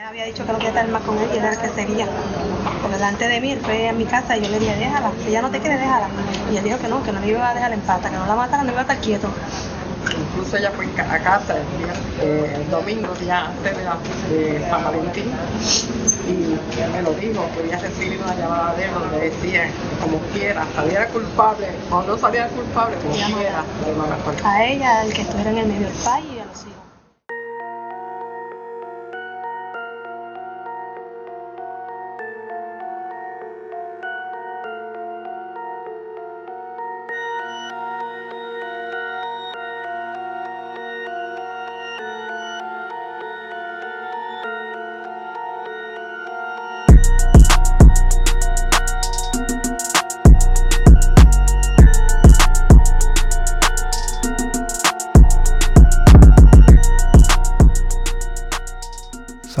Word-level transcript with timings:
Ella 0.00 0.08
había 0.08 0.24
dicho 0.24 0.46
que 0.46 0.52
no 0.52 0.56
quería 0.56 0.70
estar 0.70 0.88
más 0.88 1.02
con 1.02 1.18
él 1.18 1.28
y 1.34 1.36
era 1.36 1.52
el 1.52 1.58
que 1.58 1.68
seguía. 1.68 2.06
Por 2.80 2.90
delante 2.90 3.28
de 3.28 3.38
mí, 3.38 3.52
él 3.52 3.60
fue 3.60 3.86
a 3.86 3.92
mi 3.92 4.06
casa 4.06 4.34
y 4.34 4.42
yo 4.42 4.48
le 4.48 4.58
dije, 4.58 4.74
déjala, 4.76 5.12
si 5.22 5.28
ella 5.28 5.42
no 5.42 5.50
te 5.50 5.60
quiere, 5.60 5.76
déjala. 5.76 6.08
Y 6.50 6.56
él 6.56 6.64
dijo 6.64 6.78
que 6.78 6.88
no, 6.88 7.02
que 7.02 7.12
no 7.12 7.20
me 7.20 7.28
iba 7.28 7.50
a 7.50 7.52
dejar 7.52 7.70
en 7.74 7.80
pata, 7.82 8.08
que 8.08 8.16
no 8.16 8.26
la 8.26 8.34
matara, 8.34 8.62
no 8.62 8.70
iba 8.70 8.78
a 8.78 8.82
estar 8.84 8.98
quieto. 9.00 9.28
Incluso 10.18 10.56
ella 10.56 10.70
fue 10.70 10.86
a 10.86 11.18
casa 11.18 11.54
el, 11.54 11.84
día, 11.84 11.92
eh, 12.22 12.62
el 12.62 12.70
domingo, 12.70 13.14
día 13.16 13.48
antes 13.48 13.76
de, 13.76 13.84
la, 13.84 13.98
de 14.30 14.70
San 14.70 14.84
Valentín, 14.84 15.32
y 16.26 16.92
me 16.96 17.02
lo 17.02 17.12
dijo, 17.12 17.46
que 17.52 17.60
había 17.60 17.78
recibido 17.78 18.24
una 18.24 18.34
llamada 18.36 18.74
de 18.76 18.84
él 18.84 18.90
donde 18.94 19.20
decía, 19.28 19.68
como 20.00 20.18
quiera, 20.32 20.64
saliera 20.74 21.08
culpable 21.08 21.66
o 21.90 22.02
no 22.04 22.16
saliera 22.16 22.48
culpable, 22.48 22.96
como 23.02 23.36
quiera, 23.36 23.64
A 24.44 24.64
ella, 24.64 25.00
al 25.02 25.12
que 25.12 25.20
estuviera 25.20 25.50
en 25.50 25.58
el 25.58 25.66
medio 25.66 25.88
del 25.88 25.96
país 25.96 26.39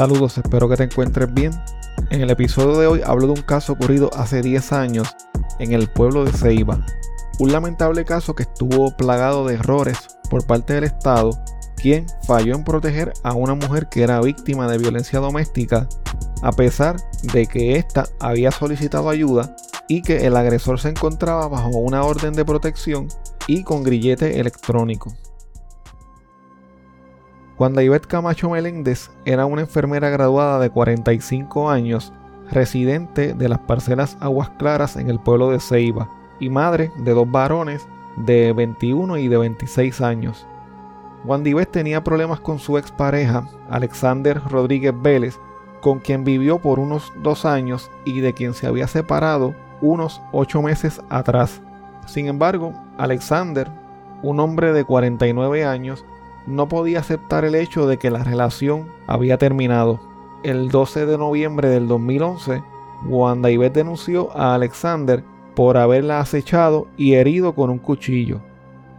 Saludos, 0.00 0.38
espero 0.38 0.66
que 0.66 0.78
te 0.78 0.84
encuentres 0.84 1.30
bien. 1.34 1.52
En 2.08 2.22
el 2.22 2.30
episodio 2.30 2.78
de 2.78 2.86
hoy 2.86 3.02
hablo 3.04 3.26
de 3.26 3.32
un 3.34 3.42
caso 3.42 3.74
ocurrido 3.74 4.08
hace 4.14 4.40
10 4.40 4.72
años 4.72 5.14
en 5.58 5.74
el 5.74 5.90
pueblo 5.90 6.24
de 6.24 6.32
Ceiba. 6.32 6.86
Un 7.38 7.52
lamentable 7.52 8.06
caso 8.06 8.34
que 8.34 8.44
estuvo 8.44 8.96
plagado 8.96 9.46
de 9.46 9.56
errores 9.56 9.98
por 10.30 10.46
parte 10.46 10.72
del 10.72 10.84
Estado, 10.84 11.32
quien 11.76 12.06
falló 12.26 12.54
en 12.54 12.64
proteger 12.64 13.12
a 13.24 13.34
una 13.34 13.54
mujer 13.54 13.90
que 13.90 14.02
era 14.02 14.22
víctima 14.22 14.68
de 14.68 14.78
violencia 14.78 15.18
doméstica, 15.18 15.86
a 16.42 16.52
pesar 16.52 16.96
de 17.34 17.46
que 17.46 17.76
ésta 17.76 18.06
había 18.20 18.52
solicitado 18.52 19.10
ayuda 19.10 19.54
y 19.86 20.00
que 20.00 20.26
el 20.26 20.34
agresor 20.38 20.80
se 20.80 20.88
encontraba 20.88 21.46
bajo 21.46 21.68
una 21.76 22.04
orden 22.04 22.32
de 22.32 22.46
protección 22.46 23.08
y 23.46 23.64
con 23.64 23.82
grillete 23.82 24.40
electrónico. 24.40 25.12
Wanda 27.60 27.82
Ivette 27.82 28.06
Camacho 28.06 28.48
Meléndez 28.48 29.10
era 29.26 29.44
una 29.44 29.60
enfermera 29.60 30.08
graduada 30.08 30.58
de 30.60 30.70
45 30.70 31.68
años, 31.68 32.10
residente 32.50 33.34
de 33.34 33.50
las 33.50 33.58
parcelas 33.58 34.16
Aguas 34.18 34.48
Claras 34.58 34.96
en 34.96 35.10
el 35.10 35.20
pueblo 35.20 35.50
de 35.50 35.60
Ceiba, 35.60 36.10
y 36.40 36.48
madre 36.48 36.90
de 36.96 37.12
dos 37.12 37.30
varones 37.30 37.86
de 38.16 38.54
21 38.54 39.18
y 39.18 39.28
de 39.28 39.36
26 39.36 40.00
años. 40.00 40.46
Wanda 41.26 41.50
Ivette 41.50 41.72
tenía 41.72 42.02
problemas 42.02 42.40
con 42.40 42.58
su 42.58 42.78
expareja, 42.78 43.46
Alexander 43.68 44.40
Rodríguez 44.48 44.94
Vélez, 44.98 45.38
con 45.82 45.98
quien 45.98 46.24
vivió 46.24 46.60
por 46.60 46.78
unos 46.78 47.12
dos 47.22 47.44
años 47.44 47.90
y 48.06 48.20
de 48.20 48.32
quien 48.32 48.54
se 48.54 48.68
había 48.68 48.86
separado 48.86 49.54
unos 49.82 50.22
ocho 50.32 50.62
meses 50.62 51.02
atrás. 51.10 51.60
Sin 52.06 52.26
embargo, 52.26 52.72
Alexander, 52.96 53.70
un 54.22 54.40
hombre 54.40 54.72
de 54.72 54.84
49 54.84 55.66
años, 55.66 56.06
no 56.46 56.68
podía 56.68 57.00
aceptar 57.00 57.44
el 57.44 57.54
hecho 57.54 57.86
de 57.86 57.98
que 57.98 58.10
la 58.10 58.24
relación 58.24 58.88
había 59.06 59.38
terminado. 59.38 60.00
El 60.42 60.68
12 60.68 61.06
de 61.06 61.18
noviembre 61.18 61.68
del 61.68 61.86
2011, 61.88 62.62
Wanda 63.06 63.48
denunció 63.48 64.30
a 64.36 64.54
Alexander 64.54 65.24
por 65.54 65.76
haberla 65.76 66.20
acechado 66.20 66.86
y 66.96 67.14
herido 67.14 67.54
con 67.54 67.70
un 67.70 67.78
cuchillo. 67.78 68.40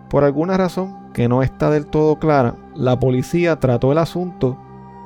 Por 0.10 0.24
alguna 0.24 0.58
razón 0.58 1.12
que 1.14 1.28
no 1.28 1.44
está 1.44 1.70
del 1.70 1.88
todo 1.88 2.18
clara, 2.18 2.56
la 2.76 3.00
policía 3.00 3.60
trató 3.60 3.92
el 3.92 3.98
asunto 3.98 4.58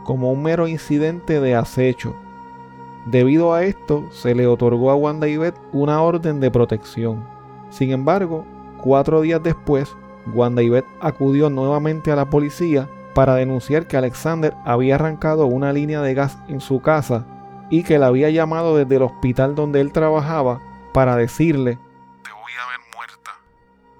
como 0.04 0.32
un 0.32 0.44
mero 0.44 0.68
incidente 0.68 1.40
de 1.40 1.56
acecho. 1.56 2.16
Debido 3.06 3.54
a 3.54 3.64
esto, 3.64 4.06
se 4.12 4.34
le 4.34 4.48
otorgó 4.48 4.92
a 4.92 4.96
Wanda 4.96 5.28
Ivette 5.28 5.60
una 5.74 6.02
orden 6.02 6.40
de 6.40 6.50
protección. 6.50 7.24
Sin 7.70 7.92
embargo, 7.92 8.46
cuatro 8.82 9.22
días 9.22 9.42
después, 9.44 9.96
Wanda 10.34 10.62
Ivette 10.62 10.88
acudió 11.00 11.50
nuevamente 11.50 12.12
a 12.12 12.16
la 12.16 12.30
policía 12.30 12.90
para 13.14 13.36
denunciar 13.36 13.88
que 13.88 13.98
Alexander 13.98 14.54
había 14.66 14.96
arrancado 14.96 15.46
una 15.46 15.72
línea 15.72 16.02
de 16.02 16.14
gas 16.14 16.38
en 16.48 16.60
su 16.60 16.82
casa 16.82 17.26
y 17.70 17.84
que 17.84 17.98
la 17.98 18.08
había 18.08 18.30
llamado 18.30 18.76
desde 18.78 18.98
el 18.98 19.04
hospital 19.04 19.56
donde 19.56 19.82
él 19.82 19.92
trabajaba 19.92 20.60
para 20.94 21.16
decirle 21.16 21.78
Te 22.24 22.32
voy 22.32 22.52
a 22.62 22.70
ver 22.70 22.80
muerta. 22.96 23.32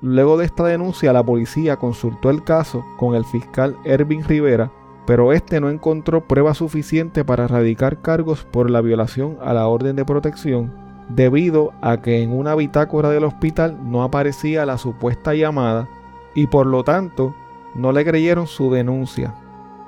Luego 0.02 0.38
de 0.38 0.46
esta 0.46 0.66
denuncia 0.66 1.14
la 1.14 1.24
policía 1.24 1.78
consultó 1.78 2.30
el 2.30 2.44
caso 2.44 2.86
con 2.98 3.16
el 3.16 3.26
fiscal 3.26 3.78
Ervin 3.86 4.24
Rivera, 4.24 4.72
pero 5.08 5.34
este 5.34 5.60
no 5.62 5.70
encontró 5.70 6.28
prueba 6.28 6.54
suficiente 6.54 7.24
para 7.24 7.46
erradicar 7.46 8.02
cargos 8.02 8.44
por 8.44 8.70
la 8.70 8.82
violación 8.82 9.38
a 9.42 9.54
la 9.54 9.68
orden 9.68 9.96
de 9.96 10.06
protección 10.06 10.86
debido 11.10 11.74
a 11.82 12.02
que 12.02 12.22
en 12.22 12.32
una 12.32 12.56
bitácora 12.56 13.10
del 13.10 13.26
hospital 13.26 13.78
no 13.84 14.04
aparecía 14.04 14.66
la 14.66 14.78
supuesta 14.78 15.34
llamada 15.34 15.88
y 16.36 16.48
por 16.48 16.68
lo 16.68 16.84
tanto 16.84 17.34
no 17.74 17.92
le 17.92 18.06
creyeron 18.06 18.46
su 18.46 18.72
denuncia. 18.72 19.34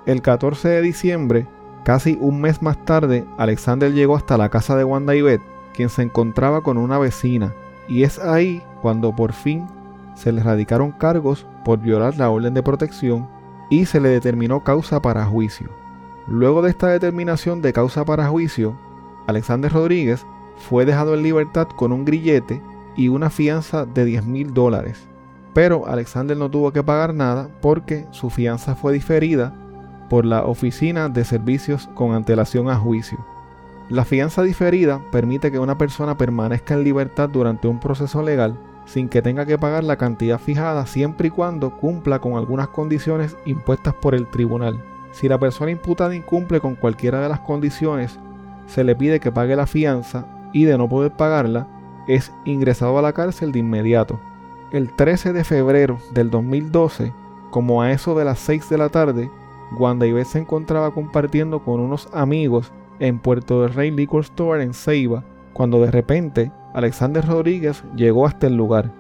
El 0.06 0.22
14 0.22 0.70
de 0.70 0.82
diciembre, 0.82 1.48
casi 1.84 2.18
un 2.20 2.42
mes 2.42 2.62
más 2.62 2.84
tarde, 2.86 3.26
Alexander 3.38 3.94
llegó 3.94 4.16
hasta 4.16 4.38
la 4.38 4.50
casa 4.50 4.76
de 4.76 4.84
Wanda 4.84 5.16
Ivette, 5.16 5.44
quien 5.74 5.90
se 5.90 6.02
encontraba 6.02 6.62
con 6.62 6.78
una 6.78 6.98
vecina, 6.98 7.54
y 7.88 8.04
es 8.04 8.18
ahí 8.18 8.64
cuando 8.82 9.16
por 9.16 9.34
fin 9.34 9.68
se 10.16 10.32
le 10.32 10.42
radicaron 10.42 10.92
cargos 10.92 11.46
por 11.64 11.80
violar 11.80 12.18
la 12.18 12.30
orden 12.30 12.54
de 12.54 12.64
protección 12.64 13.28
y 13.70 13.86
se 13.86 14.00
le 14.00 14.10
determinó 14.10 14.64
causa 14.64 15.02
para 15.02 15.26
juicio. 15.26 15.70
Luego 16.28 16.62
de 16.62 16.72
esta 16.72 16.88
determinación 16.88 17.62
de 17.62 17.74
causa 17.74 18.04
para 18.04 18.28
juicio, 18.28 18.76
Alexander 19.28 19.72
Rodríguez 19.72 20.26
fue 20.58 20.86
dejado 20.86 21.14
en 21.14 21.24
libertad 21.24 21.68
con 21.68 21.92
un 21.92 22.06
grillete 22.06 22.62
y 22.96 23.10
una 23.10 23.30
fianza 23.30 23.86
de 23.86 24.06
10 24.06 24.26
mil 24.26 24.54
dólares. 24.54 25.08
Pero 25.58 25.88
Alexander 25.88 26.38
no 26.38 26.52
tuvo 26.52 26.72
que 26.72 26.84
pagar 26.84 27.16
nada 27.16 27.50
porque 27.62 28.06
su 28.12 28.30
fianza 28.30 28.76
fue 28.76 28.94
diferida 28.94 29.56
por 30.08 30.24
la 30.24 30.46
Oficina 30.46 31.10
de 31.10 31.26
Servicios 31.26 31.90
con 31.96 32.14
antelación 32.14 32.70
a 32.70 32.76
juicio. 32.76 33.18
La 33.90 34.06
fianza 34.06 34.44
diferida 34.44 35.02
permite 35.12 35.52
que 35.52 35.58
una 35.58 35.76
persona 35.76 36.16
permanezca 36.16 36.76
en 36.76 36.84
libertad 36.84 37.30
durante 37.30 37.68
un 37.68 37.80
proceso 37.80 38.22
legal 38.22 38.56
sin 38.86 39.10
que 39.10 39.24
tenga 39.24 39.48
que 39.48 39.58
pagar 39.58 39.84
la 39.84 39.98
cantidad 39.98 40.38
fijada 40.38 40.86
siempre 40.86 41.30
y 41.30 41.32
cuando 41.32 41.76
cumpla 41.76 42.20
con 42.20 42.38
algunas 42.38 42.68
condiciones 42.68 43.36
impuestas 43.48 43.96
por 43.96 44.14
el 44.14 44.28
tribunal. 44.28 44.80
Si 45.12 45.28
la 45.28 45.40
persona 45.40 45.72
imputada 45.72 46.14
incumple 46.14 46.60
con 46.60 46.76
cualquiera 46.76 47.20
de 47.20 47.30
las 47.30 47.40
condiciones, 47.40 48.20
se 48.68 48.84
le 48.84 48.96
pide 48.96 49.20
que 49.20 49.32
pague 49.32 49.56
la 49.56 49.66
fianza 49.66 50.28
y 50.54 50.66
de 50.66 50.78
no 50.78 50.88
poder 50.88 51.14
pagarla, 51.14 51.68
es 52.08 52.32
ingresado 52.46 53.00
a 53.00 53.02
la 53.02 53.14
cárcel 53.14 53.52
de 53.52 53.58
inmediato. 53.58 54.20
El 54.72 54.94
13 54.94 55.34
de 55.34 55.44
febrero 55.44 55.98
del 56.12 56.30
2012, 56.30 57.14
como 57.52 57.82
a 57.82 57.92
eso 57.92 58.18
de 58.18 58.26
las 58.26 58.40
6 58.40 58.70
de 58.70 58.78
la 58.78 58.90
tarde, 58.90 59.32
Wanda 59.78 60.06
Ivette 60.06 60.28
se 60.28 60.40
encontraba 60.40 60.92
compartiendo 60.92 61.64
con 61.64 61.80
unos 61.80 62.10
amigos 62.14 62.72
en 63.00 63.20
Puerto 63.20 63.62
del 63.62 63.74
Rey 63.74 63.92
Liquor 63.92 64.22
Store 64.22 64.62
en 64.64 64.74
Ceiba, 64.74 65.24
cuando 65.54 65.82
de 65.82 65.92
repente 65.92 66.52
Alexander 66.74 67.26
Rodríguez 67.26 67.84
llegó 67.96 68.26
hasta 68.26 68.48
el 68.48 68.56
lugar. 68.56 68.92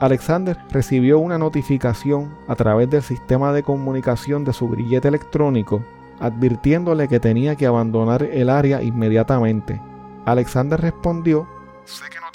Alexander 0.00 0.56
recibió 0.70 1.18
una 1.18 1.38
notificación 1.38 2.34
a 2.48 2.54
través 2.54 2.88
del 2.88 3.02
sistema 3.02 3.52
de 3.52 3.62
comunicación 3.62 4.44
de 4.44 4.52
su 4.52 4.68
grillete 4.68 5.08
electrónico 5.08 5.82
advirtiéndole 6.20 7.08
que 7.08 7.18
tenía 7.18 7.56
que 7.56 7.66
abandonar 7.66 8.22
el 8.22 8.50
área 8.50 8.82
inmediatamente. 8.82 9.80
Alexander 10.26 10.80
respondió, 10.80 11.48
Sé 11.84 12.04
que 12.10 12.20
no 12.20 12.29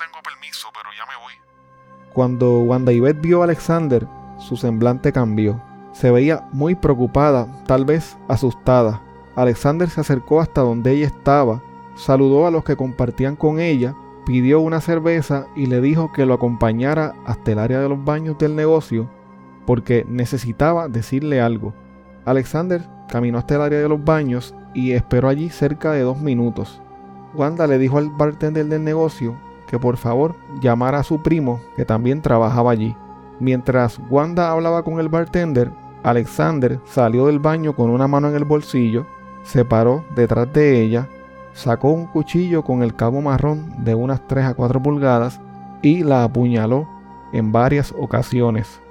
Cuando 2.15 2.61
Wanda 2.61 2.93
Ivette 2.93 3.19
vio 3.19 3.41
a 3.41 3.43
Alexander, 3.43 4.07
su 4.37 4.55
semblante 4.55 5.11
cambió. 5.11 5.61
Se 5.91 6.11
veía 6.11 6.47
muy 6.53 6.73
preocupada, 6.73 7.45
tal 7.67 7.83
vez 7.83 8.17
asustada. 8.29 9.01
Alexander 9.35 9.89
se 9.89 9.99
acercó 9.99 10.39
hasta 10.39 10.61
donde 10.61 10.93
ella 10.93 11.07
estaba, 11.07 11.61
saludó 11.95 12.47
a 12.47 12.51
los 12.51 12.63
que 12.63 12.77
compartían 12.77 13.35
con 13.35 13.59
ella, 13.59 13.97
pidió 14.25 14.61
una 14.61 14.79
cerveza 14.79 15.47
y 15.57 15.65
le 15.65 15.81
dijo 15.81 16.13
que 16.13 16.25
lo 16.25 16.35
acompañara 16.35 17.15
hasta 17.25 17.51
el 17.51 17.59
área 17.59 17.81
de 17.81 17.89
los 17.89 18.01
baños 18.05 18.37
del 18.37 18.55
negocio 18.55 19.09
porque 19.65 20.05
necesitaba 20.07 20.87
decirle 20.87 21.41
algo. 21.41 21.73
Alexander 22.23 22.81
caminó 23.09 23.39
hasta 23.39 23.55
el 23.55 23.61
área 23.61 23.79
de 23.79 23.89
los 23.89 24.01
baños 24.05 24.55
y 24.73 24.93
esperó 24.93 25.27
allí 25.27 25.49
cerca 25.49 25.91
de 25.91 26.03
dos 26.03 26.21
minutos. 26.21 26.81
Wanda 27.33 27.67
le 27.67 27.77
dijo 27.77 27.97
al 27.97 28.09
bartender 28.09 28.67
del 28.67 28.85
negocio 28.85 29.35
que 29.67 29.79
por 29.79 29.97
favor 29.97 30.35
llamara 30.59 30.99
a 30.99 31.03
su 31.03 31.21
primo 31.21 31.59
que 31.75 31.85
también 31.85 32.21
trabajaba 32.21 32.71
allí. 32.71 32.95
Mientras 33.39 33.99
Wanda 34.09 34.51
hablaba 34.51 34.83
con 34.83 34.99
el 34.99 35.09
bartender, 35.09 35.71
Alexander 36.03 36.79
salió 36.85 37.25
del 37.25 37.39
baño 37.39 37.75
con 37.75 37.89
una 37.89 38.07
mano 38.07 38.29
en 38.29 38.35
el 38.35 38.45
bolsillo, 38.45 39.05
se 39.43 39.65
paró 39.65 40.05
detrás 40.15 40.51
de 40.53 40.81
ella, 40.81 41.09
sacó 41.53 41.89
un 41.89 42.05
cuchillo 42.05 42.63
con 42.63 42.83
el 42.83 42.95
cabo 42.95 43.21
marrón 43.21 43.83
de 43.83 43.95
unas 43.95 44.25
3 44.27 44.45
a 44.45 44.53
4 44.53 44.81
pulgadas 44.81 45.41
y 45.81 46.03
la 46.03 46.23
apuñaló 46.23 46.87
en 47.33 47.51
varias 47.51 47.93
ocasiones. 47.97 48.81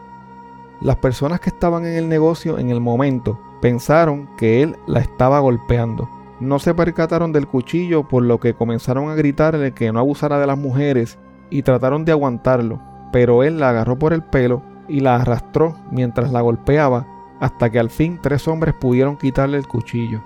Las 0.81 0.97
personas 0.97 1.41
que 1.41 1.51
estaban 1.51 1.87
en 1.87 1.95
el 1.95 2.09
negocio 2.09 2.59
en 2.59 2.71
el 2.71 2.81
momento 2.81 3.39
pensaron 3.63 4.29
que 4.37 4.63
él 4.63 4.77
la 4.87 5.01
estaba 5.01 5.39
golpeando. 5.41 6.09
No 6.41 6.59
se 6.59 6.75
percataron 6.75 7.33
del 7.33 7.47
cuchillo 7.47 8.09
por 8.09 8.23
lo 8.23 8.41
que 8.41 8.55
comenzaron 8.55 9.09
a 9.09 9.15
gritarle 9.15 9.73
que 9.73 9.93
no 9.93 10.01
abusara 10.01 10.39
de 10.39 10.47
las 10.47 10.59
mujeres 10.59 11.19
y 11.51 11.63
trataron 11.63 12.05
de 12.05 12.13
aguantarlo, 12.13 12.81
pero 13.13 13.43
él 13.43 13.61
la 13.61 13.71
agarró 13.71 13.99
por 13.99 14.13
el 14.13 14.23
pelo 14.23 14.63
y 14.89 15.01
la 15.01 15.17
arrastró 15.17 15.77
mientras 15.91 16.33
la 16.33 16.41
golpeaba 16.41 17.07
hasta 17.41 17.71
que 17.71 17.79
al 17.79 17.91
fin 17.91 18.19
tres 18.21 18.49
hombres 18.49 18.75
pudieron 18.75 19.17
quitarle 19.17 19.57
el 19.57 19.69
cuchillo. 19.69 20.23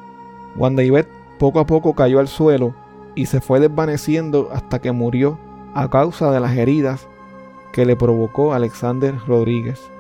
Wanda 0.57 0.83
Yvette 0.83 1.11
poco 1.39 1.61
a 1.61 1.67
poco 1.67 1.95
cayó 1.95 2.21
al 2.21 2.29
suelo 2.29 2.75
y 3.15 3.27
se 3.27 3.41
fue 3.41 3.61
desvaneciendo 3.61 4.49
hasta 4.53 4.81
que 4.81 4.93
murió 4.93 5.39
a 5.75 5.89
causa 5.89 6.31
de 6.31 6.41
las 6.41 6.57
heridas 6.57 7.09
que 7.73 7.85
le 7.85 7.97
provocó 7.97 8.55
Alexander 8.55 9.15
Rodríguez. 9.27 9.91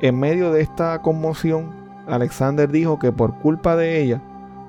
En 0.00 0.18
medio 0.18 0.50
de 0.50 0.60
esta 0.60 1.00
conmoción, 1.02 1.70
Alexander 2.06 2.70
dijo 2.70 2.98
que 2.98 3.12
por 3.12 3.34
culpa 3.38 3.76
de 3.76 4.02
ella 4.02 4.20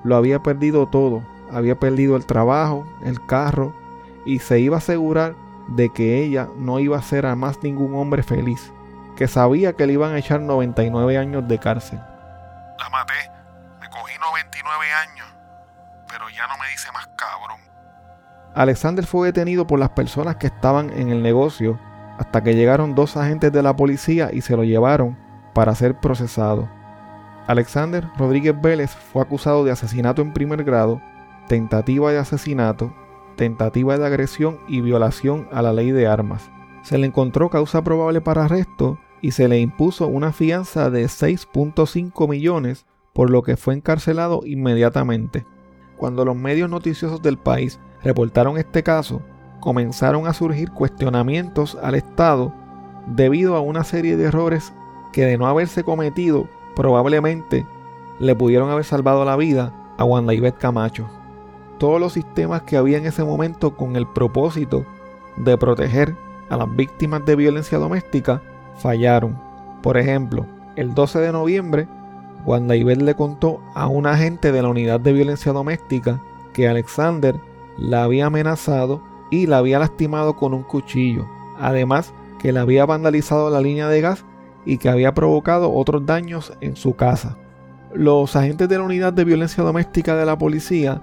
lo 0.06 0.14
había 0.14 0.40
perdido 0.40 0.86
todo, 0.86 1.22
había 1.52 1.78
perdido 1.80 2.14
el 2.16 2.26
trabajo, 2.26 2.86
el 3.02 3.24
carro 3.26 3.74
y 4.24 4.38
se 4.38 4.60
iba 4.60 4.76
a 4.76 4.78
asegurar 4.78 5.34
de 5.66 5.92
que 5.92 6.22
ella 6.22 6.48
no 6.56 6.78
iba 6.78 6.96
a 6.96 7.02
ser 7.02 7.26
a 7.26 7.34
más 7.34 7.60
ningún 7.64 7.94
hombre 7.96 8.22
feliz, 8.22 8.72
que 9.16 9.26
sabía 9.26 9.72
que 9.72 9.84
le 9.84 9.94
iban 9.94 10.14
a 10.14 10.18
echar 10.18 10.40
99 10.40 11.18
años 11.18 11.48
de 11.48 11.58
cárcel. 11.58 11.98
La 12.78 12.88
maté, 12.88 13.14
me 13.80 13.88
cogí 13.88 14.16
99 14.20 14.86
años, 14.92 15.26
pero 16.08 16.28
ya 16.30 16.46
no 16.46 16.56
me 16.56 16.68
dice 16.70 16.92
más 16.92 17.08
cabrón. 17.16 17.58
Alexander 18.54 19.04
fue 19.04 19.26
detenido 19.26 19.66
por 19.66 19.80
las 19.80 19.90
personas 19.90 20.36
que 20.36 20.46
estaban 20.46 20.90
en 20.90 21.08
el 21.08 21.20
negocio 21.20 21.80
hasta 22.16 22.44
que 22.44 22.54
llegaron 22.54 22.94
dos 22.94 23.16
agentes 23.16 23.50
de 23.50 23.62
la 23.62 23.74
policía 23.74 24.30
y 24.32 24.40
se 24.40 24.56
lo 24.56 24.62
llevaron 24.62 25.18
para 25.52 25.74
ser 25.74 25.98
procesado. 25.98 26.75
Alexander 27.46 28.08
Rodríguez 28.18 28.60
Vélez 28.60 28.90
fue 28.90 29.22
acusado 29.22 29.64
de 29.64 29.70
asesinato 29.70 30.20
en 30.20 30.32
primer 30.32 30.64
grado, 30.64 31.00
tentativa 31.46 32.10
de 32.10 32.18
asesinato, 32.18 32.92
tentativa 33.36 33.96
de 33.98 34.06
agresión 34.06 34.58
y 34.66 34.80
violación 34.80 35.48
a 35.52 35.62
la 35.62 35.72
ley 35.72 35.92
de 35.92 36.08
armas. 36.08 36.50
Se 36.82 36.98
le 36.98 37.06
encontró 37.06 37.48
causa 37.48 37.84
probable 37.84 38.20
para 38.20 38.44
arresto 38.44 38.98
y 39.22 39.30
se 39.30 39.48
le 39.48 39.60
impuso 39.60 40.08
una 40.08 40.32
fianza 40.32 40.90
de 40.90 41.04
6.5 41.04 42.28
millones, 42.28 42.86
por 43.12 43.30
lo 43.30 43.42
que 43.42 43.56
fue 43.56 43.74
encarcelado 43.74 44.40
inmediatamente. 44.44 45.46
Cuando 45.96 46.24
los 46.24 46.36
medios 46.36 46.68
noticiosos 46.68 47.22
del 47.22 47.38
país 47.38 47.78
reportaron 48.02 48.58
este 48.58 48.82
caso, 48.82 49.22
comenzaron 49.60 50.26
a 50.26 50.32
surgir 50.32 50.70
cuestionamientos 50.70 51.78
al 51.80 51.94
Estado 51.94 52.52
debido 53.06 53.56
a 53.56 53.60
una 53.60 53.84
serie 53.84 54.16
de 54.16 54.24
errores 54.24 54.72
que 55.12 55.24
de 55.24 55.38
no 55.38 55.46
haberse 55.46 55.82
cometido 55.82 56.48
probablemente 56.76 57.66
le 58.20 58.36
pudieron 58.36 58.70
haber 58.70 58.84
salvado 58.84 59.24
la 59.24 59.34
vida 59.34 59.72
a 59.98 60.04
Wanda 60.04 60.34
Ivette 60.34 60.58
Camacho. 60.58 61.08
Todos 61.78 62.00
los 62.00 62.12
sistemas 62.12 62.62
que 62.62 62.76
había 62.76 62.98
en 62.98 63.06
ese 63.06 63.24
momento 63.24 63.76
con 63.76 63.96
el 63.96 64.06
propósito 64.06 64.86
de 65.36 65.58
proteger 65.58 66.14
a 66.48 66.56
las 66.56 66.74
víctimas 66.76 67.24
de 67.24 67.34
violencia 67.34 67.78
doméstica 67.78 68.42
fallaron. 68.76 69.38
Por 69.82 69.96
ejemplo, 69.96 70.46
el 70.76 70.94
12 70.94 71.18
de 71.18 71.32
noviembre, 71.32 71.88
Wanda 72.44 72.76
Ivette 72.76 73.02
le 73.02 73.14
contó 73.14 73.60
a 73.74 73.88
un 73.88 74.06
agente 74.06 74.52
de 74.52 74.62
la 74.62 74.68
unidad 74.68 75.00
de 75.00 75.12
violencia 75.12 75.52
doméstica 75.52 76.22
que 76.52 76.68
Alexander 76.68 77.40
la 77.76 78.04
había 78.04 78.26
amenazado 78.26 79.02
y 79.30 79.46
la 79.46 79.58
había 79.58 79.78
lastimado 79.78 80.36
con 80.36 80.54
un 80.54 80.62
cuchillo. 80.62 81.26
Además, 81.58 82.12
que 82.38 82.52
le 82.52 82.60
había 82.60 82.86
vandalizado 82.86 83.50
la 83.50 83.60
línea 83.60 83.88
de 83.88 84.00
gas 84.00 84.24
y 84.66 84.78
que 84.78 84.90
había 84.90 85.14
provocado 85.14 85.72
otros 85.72 86.04
daños 86.04 86.52
en 86.60 86.76
su 86.76 86.94
casa. 86.94 87.38
Los 87.94 88.36
agentes 88.36 88.68
de 88.68 88.76
la 88.76 88.84
unidad 88.84 89.12
de 89.12 89.24
violencia 89.24 89.64
doméstica 89.64 90.16
de 90.16 90.26
la 90.26 90.36
policía 90.36 91.00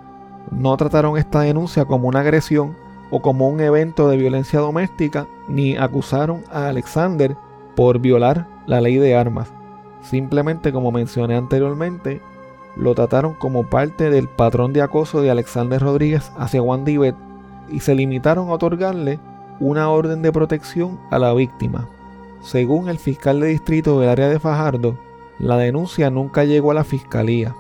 no 0.52 0.78
trataron 0.78 1.18
esta 1.18 1.42
denuncia 1.42 1.86
como 1.86 2.08
una 2.08 2.20
agresión 2.20 2.76
o 3.10 3.22
como 3.22 3.48
un 3.48 3.62
evento 3.62 4.10
de 4.10 4.18
violencia 4.18 4.60
doméstica, 4.60 5.28
ni 5.48 5.78
acusaron 5.78 6.44
a 6.52 6.68
Alexander 6.68 7.36
por 7.76 8.00
violar 8.00 8.48
la 8.68 8.82
ley 8.82 8.98
de 8.98 9.16
armas. 9.16 9.52
Simplemente, 10.02 10.74
como 10.74 10.92
mencioné 10.92 11.36
anteriormente, 11.36 12.22
lo 12.76 12.96
trataron 12.96 13.36
como 13.36 13.70
parte 13.70 14.10
del 14.10 14.28
patrón 14.28 14.74
de 14.74 14.82
acoso 14.82 15.22
de 15.22 15.30
Alexander 15.32 15.82
Rodríguez 15.82 16.32
hacia 16.38 16.62
Juan 16.62 16.86
Divet 16.86 17.16
y 17.70 17.80
se 17.80 17.96
limitaron 17.96 18.50
a 18.50 18.54
otorgarle 18.54 19.20
una 19.60 19.90
orden 19.90 20.22
de 20.22 20.32
protección 20.32 21.00
a 21.12 21.20
la 21.20 21.34
víctima. 21.34 21.88
Según 22.44 22.90
el 22.90 23.00
fiscal 23.00 23.40
de 23.40 23.48
distrito 23.48 24.00
del 24.00 24.10
área 24.10 24.28
de 24.28 24.40
Fajardo, 24.40 24.98
la 25.40 25.58
denuncia 25.58 26.10
nunca 26.10 26.44
llegó 26.44 26.72
a 26.72 26.74
la 26.74 26.84
fiscalía. 26.84 27.56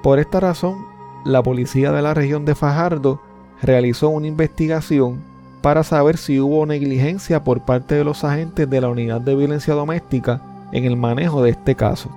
Por 0.00 0.20
esta 0.20 0.38
razón, 0.38 0.86
la 1.24 1.42
policía 1.42 1.90
de 1.90 2.02
la 2.02 2.14
región 2.14 2.44
de 2.44 2.54
Fajardo 2.54 3.20
realizó 3.60 4.08
una 4.10 4.28
investigación 4.28 5.18
para 5.60 5.82
saber 5.82 6.16
si 6.16 6.38
hubo 6.38 6.64
negligencia 6.66 7.42
por 7.42 7.62
parte 7.62 7.96
de 7.96 8.04
los 8.04 8.22
agentes 8.22 8.70
de 8.70 8.80
la 8.80 8.88
unidad 8.88 9.20
de 9.20 9.34
violencia 9.34 9.74
doméstica 9.74 10.40
en 10.70 10.84
el 10.84 10.96
manejo 10.96 11.42
de 11.42 11.50
este 11.50 11.74
caso. 11.74 12.08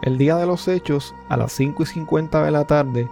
El 0.00 0.16
día 0.16 0.36
de 0.36 0.46
los 0.46 0.68
hechos, 0.68 1.14
a 1.28 1.36
las 1.36 1.52
5 1.52 1.82
y 1.82 1.86
50 1.86 2.44
de 2.44 2.50
la 2.50 2.64
tarde, 2.64 3.10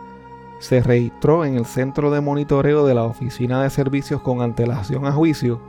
se 0.61 0.81
registró 0.81 1.45
en 1.45 1.57
el 1.57 1.67
centro 1.67 2.11
de 2.11 2.23
monitoreo 2.23 2.87
de 2.87 2.95
la 2.95 3.05
Oficina 3.05 3.63
de 3.63 3.69
Servicios 3.69 4.23
con 4.23 4.41
antelación 4.41 5.05
a 5.05 5.13
juicio 5.13 5.61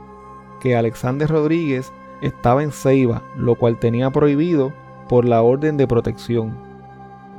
que 0.60 0.74
Alexander 0.74 1.28
Rodríguez 1.28 1.92
estaba 2.20 2.62
en 2.62 2.72
Ceiba, 2.72 3.22
lo 3.36 3.54
cual 3.54 3.78
tenía 3.78 4.10
prohibido 4.10 4.72
por 5.08 5.24
la 5.24 5.42
orden 5.42 5.76
de 5.76 5.86
protección. 5.86 6.68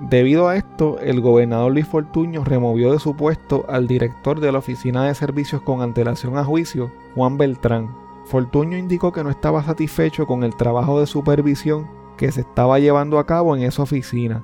Debido 0.01 0.47
a 0.47 0.55
esto, 0.55 0.97
el 0.99 1.19
gobernador 1.19 1.73
Luis 1.73 1.87
Fortuño 1.87 2.45
removió 2.45 2.91
de 2.93 2.99
su 2.99 3.15
puesto 3.15 3.65
al 3.67 3.85
director 3.85 4.39
de 4.39 4.51
la 4.51 4.59
Oficina 4.59 5.05
de 5.05 5.13
Servicios 5.13 5.61
con 5.61 5.81
antelación 5.81 6.37
a 6.37 6.45
juicio, 6.45 6.89
Juan 7.15 7.37
Beltrán. 7.37 7.93
Fortuño 8.25 8.77
indicó 8.77 9.11
que 9.11 9.23
no 9.23 9.29
estaba 9.29 9.61
satisfecho 9.63 10.25
con 10.25 10.43
el 10.43 10.55
trabajo 10.55 10.99
de 10.99 11.07
supervisión 11.07 11.87
que 12.15 12.31
se 12.31 12.41
estaba 12.41 12.79
llevando 12.79 13.19
a 13.19 13.25
cabo 13.25 13.55
en 13.57 13.63
esa 13.63 13.83
oficina. 13.83 14.43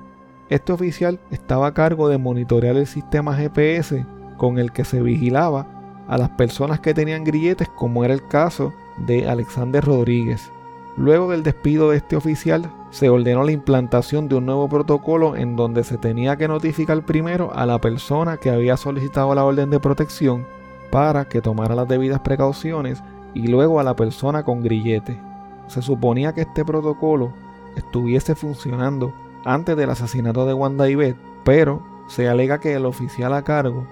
Este 0.50 0.72
oficial 0.72 1.20
estaba 1.30 1.68
a 1.68 1.74
cargo 1.74 2.08
de 2.08 2.18
monitorear 2.18 2.76
el 2.76 2.86
sistema 2.86 3.34
GPS 3.34 4.04
con 4.36 4.58
el 4.58 4.72
que 4.72 4.84
se 4.84 5.00
vigilaba 5.00 5.66
a 6.06 6.18
las 6.18 6.30
personas 6.30 6.80
que 6.80 6.94
tenían 6.94 7.24
grilletes 7.24 7.68
como 7.68 8.04
era 8.04 8.12
el 8.12 8.26
caso 8.28 8.72
de 8.98 9.28
Alexander 9.28 9.84
Rodríguez. 9.84 10.52
Luego 10.96 11.30
del 11.30 11.42
despido 11.42 11.90
de 11.90 11.98
este 11.98 12.16
oficial, 12.16 12.72
se 12.90 13.10
ordenó 13.10 13.44
la 13.44 13.52
implantación 13.52 14.28
de 14.28 14.36
un 14.36 14.46
nuevo 14.46 14.68
protocolo 14.68 15.36
en 15.36 15.54
donde 15.54 15.84
se 15.84 15.98
tenía 15.98 16.36
que 16.36 16.48
notificar 16.48 17.04
primero 17.04 17.52
a 17.54 17.66
la 17.66 17.78
persona 17.80 18.38
que 18.38 18.50
había 18.50 18.78
solicitado 18.78 19.34
la 19.34 19.44
orden 19.44 19.68
de 19.68 19.80
protección 19.80 20.46
para 20.90 21.26
que 21.26 21.42
tomara 21.42 21.74
las 21.74 21.88
debidas 21.88 22.20
precauciones 22.20 23.02
y 23.34 23.48
luego 23.48 23.78
a 23.78 23.84
la 23.84 23.94
persona 23.94 24.44
con 24.44 24.62
grillete. 24.62 25.20
Se 25.66 25.82
suponía 25.82 26.32
que 26.32 26.42
este 26.42 26.64
protocolo 26.64 27.34
estuviese 27.76 28.34
funcionando 28.34 29.12
antes 29.44 29.76
del 29.76 29.90
asesinato 29.90 30.46
de 30.46 30.54
Wanda 30.54 30.88
Ivette, 30.88 31.18
pero 31.44 31.82
se 32.08 32.28
alega 32.28 32.60
que 32.60 32.72
el 32.72 32.86
oficial 32.86 33.34
a 33.34 33.42
cargo 33.42 33.86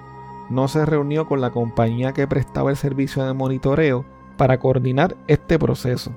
no 0.48 0.68
se 0.68 0.86
reunió 0.86 1.26
con 1.26 1.40
la 1.40 1.50
compañía 1.50 2.12
que 2.12 2.26
prestaba 2.26 2.70
el 2.70 2.76
servicio 2.76 3.24
de 3.24 3.34
monitoreo 3.34 4.04
para 4.36 4.58
coordinar 4.58 5.16
este 5.26 5.58
proceso. 5.58 6.12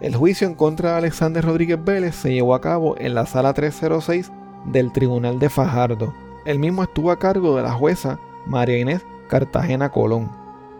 El 0.00 0.16
juicio 0.16 0.46
en 0.46 0.54
contra 0.54 0.92
de 0.92 0.98
Alexander 0.98 1.44
Rodríguez 1.44 1.82
Vélez 1.82 2.14
se 2.14 2.32
llevó 2.32 2.54
a 2.54 2.60
cabo 2.60 2.96
en 2.98 3.14
la 3.14 3.26
sala 3.26 3.54
306 3.54 4.30
del 4.66 4.92
Tribunal 4.92 5.38
de 5.38 5.48
Fajardo. 5.48 6.12
El 6.44 6.58
mismo 6.58 6.82
estuvo 6.82 7.10
a 7.10 7.18
cargo 7.18 7.56
de 7.56 7.62
la 7.62 7.72
jueza 7.72 8.18
María 8.46 8.78
Inés 8.78 9.06
Cartagena 9.28 9.90
Colón. 9.90 10.30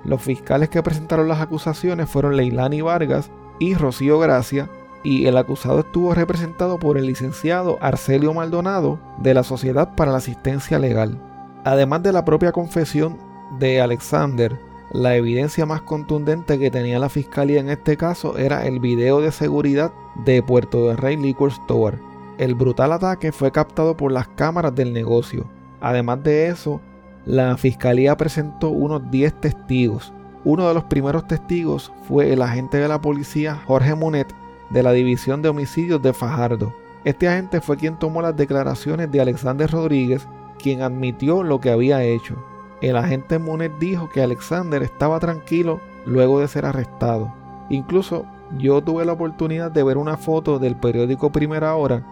Los 0.04 0.20
fiscales 0.20 0.68
que 0.68 0.82
presentaron 0.82 1.28
las 1.28 1.40
acusaciones 1.40 2.08
fueron 2.08 2.36
Leilani 2.36 2.82
Vargas 2.82 3.30
y 3.58 3.74
Rocío 3.74 4.18
Gracia, 4.18 4.68
y 5.02 5.26
el 5.26 5.36
acusado 5.36 5.80
estuvo 5.80 6.14
representado 6.14 6.78
por 6.78 6.96
el 6.98 7.06
licenciado 7.06 7.78
Arcelio 7.80 8.32
Maldonado 8.32 8.98
de 9.18 9.34
la 9.34 9.42
Sociedad 9.42 9.94
para 9.94 10.12
la 10.12 10.18
Asistencia 10.18 10.78
Legal. 10.78 11.18
Además 11.64 12.02
de 12.02 12.12
la 12.12 12.24
propia 12.24 12.52
confesión 12.52 13.18
de 13.58 13.80
Alexander, 13.80 14.58
la 14.94 15.16
evidencia 15.16 15.66
más 15.66 15.82
contundente 15.82 16.56
que 16.56 16.70
tenía 16.70 17.00
la 17.00 17.08
fiscalía 17.08 17.58
en 17.58 17.68
este 17.68 17.96
caso 17.96 18.38
era 18.38 18.64
el 18.64 18.78
video 18.78 19.20
de 19.20 19.32
seguridad 19.32 19.92
de 20.24 20.40
Puerto 20.40 20.86
del 20.86 20.96
Rey 20.96 21.16
Liquor 21.16 21.50
Store. 21.50 21.98
El 22.38 22.54
brutal 22.54 22.92
ataque 22.92 23.32
fue 23.32 23.50
captado 23.50 23.96
por 23.96 24.12
las 24.12 24.28
cámaras 24.28 24.72
del 24.72 24.92
negocio. 24.92 25.50
Además 25.80 26.22
de 26.22 26.46
eso, 26.46 26.80
la 27.26 27.56
fiscalía 27.56 28.16
presentó 28.16 28.68
unos 28.68 29.10
10 29.10 29.40
testigos. 29.40 30.12
Uno 30.44 30.68
de 30.68 30.74
los 30.74 30.84
primeros 30.84 31.26
testigos 31.26 31.90
fue 32.06 32.32
el 32.32 32.40
agente 32.40 32.78
de 32.78 32.86
la 32.86 33.00
policía 33.00 33.60
Jorge 33.66 33.96
Munet 33.96 34.32
de 34.70 34.84
la 34.84 34.92
División 34.92 35.42
de 35.42 35.48
Homicidios 35.48 36.02
de 36.02 36.12
Fajardo. 36.12 36.72
Este 37.04 37.26
agente 37.26 37.60
fue 37.60 37.76
quien 37.76 37.98
tomó 37.98 38.22
las 38.22 38.36
declaraciones 38.36 39.10
de 39.10 39.20
Alexander 39.20 39.68
Rodríguez 39.68 40.28
quien 40.62 40.82
admitió 40.82 41.42
lo 41.42 41.60
que 41.60 41.72
había 41.72 42.04
hecho. 42.04 42.36
El 42.80 42.96
agente 42.96 43.38
Monet 43.38 43.72
dijo 43.78 44.08
que 44.10 44.22
Alexander 44.22 44.82
estaba 44.82 45.20
tranquilo 45.20 45.80
luego 46.06 46.40
de 46.40 46.48
ser 46.48 46.66
arrestado. 46.66 47.32
Incluso 47.70 48.26
yo 48.58 48.82
tuve 48.82 49.04
la 49.04 49.12
oportunidad 49.12 49.70
de 49.70 49.82
ver 49.82 49.96
una 49.96 50.16
foto 50.16 50.58
del 50.58 50.76
periódico 50.76 51.32
Primera 51.32 51.74
Hora 51.74 52.04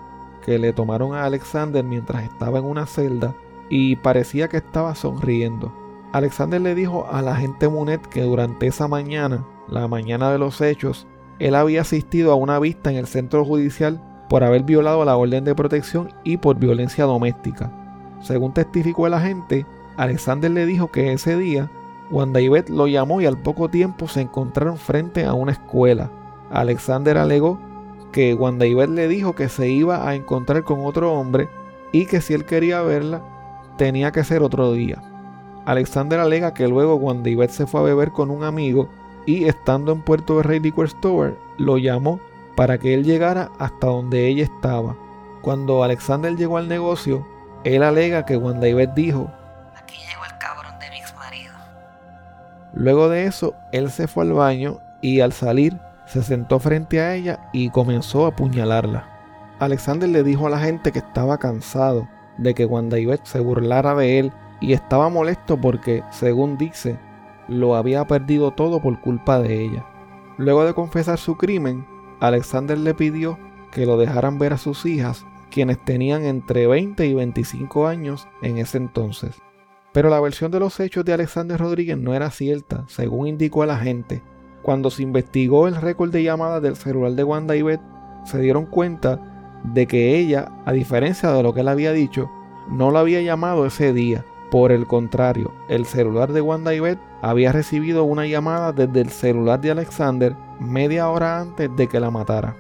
que 0.45 0.59
le 0.59 0.73
tomaron 0.73 1.14
a 1.14 1.25
Alexander 1.25 1.85
mientras 1.85 2.25
estaba 2.25 2.59
en 2.59 2.64
una 2.64 2.87
celda 2.87 3.35
y 3.69 3.97
parecía 3.97 4.49
que 4.49 4.59
estaba 4.59 4.95
sonriendo. 4.95 5.73
Alexander 6.12 6.61
le 6.61 6.75
dijo 6.75 7.07
a 7.11 7.23
la 7.23 7.33
agente 7.33 7.69
Munet 7.69 8.07
que 8.07 8.23
durante 8.23 8.66
esa 8.66 8.88
mañana, 8.88 9.47
la 9.69 9.88
mañana 9.88 10.31
de 10.31 10.38
los 10.38 10.61
hechos, 10.61 11.07
él 11.38 11.54
había 11.54 11.81
asistido 11.81 12.33
a 12.33 12.35
una 12.35 12.59
vista 12.59 12.90
en 12.90 12.97
el 12.97 13.07
centro 13.07 13.45
judicial 13.45 14.00
por 14.28 14.45
haber 14.45 14.62
violado 14.62 15.04
la 15.04 15.16
orden 15.16 15.45
de 15.45 15.54
protección 15.54 16.09
y 16.25 16.37
por 16.37 16.59
violencia 16.59 17.04
doméstica. 17.04 17.73
Según 18.21 18.52
testificó 18.52 19.07
el 19.07 19.14
agente, 19.14 19.66
Alexander 19.96 20.50
le 20.50 20.66
dijo 20.66 20.90
que 20.90 21.12
ese 21.12 21.37
día 21.37 21.70
Wanda 22.11 22.40
lo 22.68 22.87
llamó 22.87 23.20
y 23.20 23.26
al 23.26 23.38
poco 23.38 23.68
tiempo 23.68 24.08
se 24.08 24.20
encontraron 24.20 24.76
frente 24.76 25.25
a 25.25 25.34
una 25.34 25.52
escuela. 25.52 26.11
Alexander 26.50 27.16
alegó 27.16 27.58
que 28.12 28.34
Wanda 28.34 28.66
le 28.66 29.08
dijo 29.08 29.34
que 29.34 29.49
se 29.49 29.68
iba 29.68 30.06
a 30.06 30.14
encontrar 30.14 30.62
con 30.64 30.84
otro 30.84 31.12
hombre 31.14 31.49
y 31.90 32.06
que 32.06 32.20
si 32.20 32.34
él 32.34 32.44
quería 32.44 32.82
verla 32.82 33.22
tenía 33.78 34.12
que 34.12 34.25
ser 34.25 34.42
otro 34.42 34.72
día. 34.72 35.02
Alexander 35.64 36.20
alega 36.20 36.54
que 36.54 36.68
luego 36.68 36.96
Wanda 36.96 37.30
se 37.49 37.66
fue 37.66 37.80
a 37.80 37.84
beber 37.84 38.12
con 38.12 38.30
un 38.30 38.44
amigo 38.44 38.88
y 39.25 39.44
estando 39.44 39.92
en 39.92 40.02
Puerto 40.02 40.37
de 40.37 40.42
Rey 40.42 40.61
Liquor 40.61 40.87
Store 40.87 41.37
lo 41.56 41.78
llamó 41.78 42.20
para 42.56 42.78
que 42.78 42.94
él 42.94 43.04
llegara 43.04 43.50
hasta 43.58 43.87
donde 43.87 44.26
ella 44.26 44.44
estaba. 44.44 44.96
Cuando 45.40 45.82
Alexander 45.82 46.37
llegó 46.37 46.58
al 46.58 46.68
negocio, 46.68 47.26
él 47.64 47.82
alega 47.82 48.26
que 48.26 48.37
Wanda 48.37 48.68
Yvette 48.68 48.94
dijo, 48.94 49.30
Luego 52.75 53.08
de 53.08 53.26
eso, 53.26 53.54
él 53.72 53.90
se 53.90 54.08
fue 54.08 54.25
al 54.25 54.32
baño 54.32 54.80
y 55.00 55.20
al 55.20 55.32
salir 55.32 55.78
se 56.06 56.22
sentó 56.22 56.58
frente 56.58 57.00
a 57.00 57.14
ella 57.14 57.49
y 57.52 57.70
comenzó 57.70 58.25
a 58.25 58.28
apuñalarla. 58.28 59.08
Alexander 59.58 60.08
le 60.08 60.22
dijo 60.22 60.46
a 60.46 60.50
la 60.50 60.58
gente 60.58 60.90
que 60.90 60.99
estaba 60.99 61.38
cansado 61.38 62.08
de 62.38 62.54
que 62.54 62.64
Wanda 62.64 62.99
Yvette 62.99 63.26
se 63.26 63.40
burlara 63.40 63.94
de 63.94 64.18
él 64.18 64.32
y 64.61 64.72
estaba 64.72 65.08
molesto 65.08 65.61
porque, 65.61 66.02
según 66.11 66.56
dice, 66.56 66.99
lo 67.49 67.76
había 67.76 68.06
perdido 68.06 68.52
todo 68.52 68.80
por 68.80 69.00
culpa 69.00 69.38
de 69.38 69.62
ella. 69.64 69.87
Luego 70.38 70.64
de 70.64 70.75
confesar 70.75 71.18
su 71.18 71.37
crimen, 71.37 71.87
Alexander 72.20 72.78
le 72.78 72.94
pidió 72.94 73.38
que 73.70 73.87
lo 73.87 73.96
dejaran 73.96 74.38
ver 74.38 74.52
a 74.52 74.58
sus 74.58 74.87
hijas, 74.87 75.26
quienes 75.50 75.84
tenían 75.84 76.25
entre 76.25 76.66
20 76.66 77.06
y 77.06 77.14
25 77.14 77.87
años 77.87 78.28
en 78.42 78.58
ese 78.58 78.78
entonces. 78.78 79.37
Pero 79.92 80.08
la 80.08 80.20
versión 80.20 80.50
de 80.50 80.61
los 80.61 80.80
hechos 80.80 81.04
de 81.04 81.12
Alexander 81.12 81.58
Rodríguez 81.58 81.99
no 81.99 82.14
era 82.14 82.30
cierta, 82.30 82.84
según 82.88 83.28
indicó 83.28 83.64
la 83.66 83.76
gente. 83.76 84.22
Cuando 84.62 84.90
se 84.90 85.02
investigó 85.02 85.68
el 85.68 85.76
récord 85.76 86.11
de 86.11 86.22
llamadas 86.22 86.62
del 86.62 86.76
celular 86.76 87.12
de 87.12 87.25
Wanda 87.25 87.54
Yvette, 87.54 87.82
se 88.25 88.40
dieron 88.40 88.66
cuenta 88.66 89.20
de 89.64 89.87
que 89.87 90.16
ella, 90.18 90.50
a 90.64 90.72
diferencia 90.72 91.30
de 91.32 91.42
lo 91.42 91.52
que 91.52 91.61
él 91.61 91.68
había 91.68 91.92
dicho, 91.92 92.30
no 92.70 92.90
la 92.90 93.00
había 93.00 93.20
llamado 93.20 93.66
ese 93.66 93.92
día. 93.92 94.25
Por 94.50 94.70
el 94.70 94.87
contrario, 94.87 95.52
el 95.68 95.87
celular 95.87 96.32
de 96.32 96.40
Wanda 96.40 96.75
Yvette 96.75 97.00
había 97.22 97.52
recibido 97.52 98.04
una 98.04 98.26
llamada 98.26 98.72
desde 98.72 99.00
el 99.00 99.11
celular 99.11 99.61
de 99.61 99.70
Alexander 99.70 100.37
media 100.61 101.08
hora 101.08 101.40
antes 101.40 101.75
de 101.75 101.87
que 101.87 102.00
la 102.00 102.11
matara. 102.11 102.54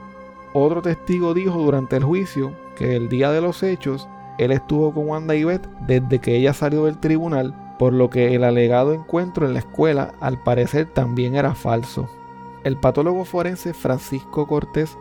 Otro 0.54 0.82
testigo 0.82 1.34
dijo 1.34 1.58
durante 1.58 1.96
el 1.96 2.04
juicio 2.04 2.52
que 2.76 2.96
el 2.96 3.08
día 3.08 3.30
de 3.30 3.40
los 3.40 3.62
hechos 3.62 4.08
él 4.38 4.52
estuvo 4.52 4.92
con 4.92 5.08
Wanda 5.08 5.34
Yvette 5.34 5.68
desde 5.86 6.18
que 6.18 6.36
ella 6.36 6.52
salió 6.52 6.84
del 6.84 6.98
tribunal, 6.98 7.54
por 7.78 7.92
lo 7.92 8.10
que 8.10 8.34
el 8.34 8.44
alegado 8.44 8.92
encuentro 8.92 9.46
en 9.46 9.54
la 9.54 9.60
escuela 9.60 10.14
al 10.20 10.42
parecer 10.42 10.86
también 10.86 11.34
era 11.34 11.54
falso. 11.54 12.08
El 12.64 12.76
patólogo 12.76 13.24
forense 13.24 13.74
Francisco 13.74 14.46
Cortés, 14.46 14.96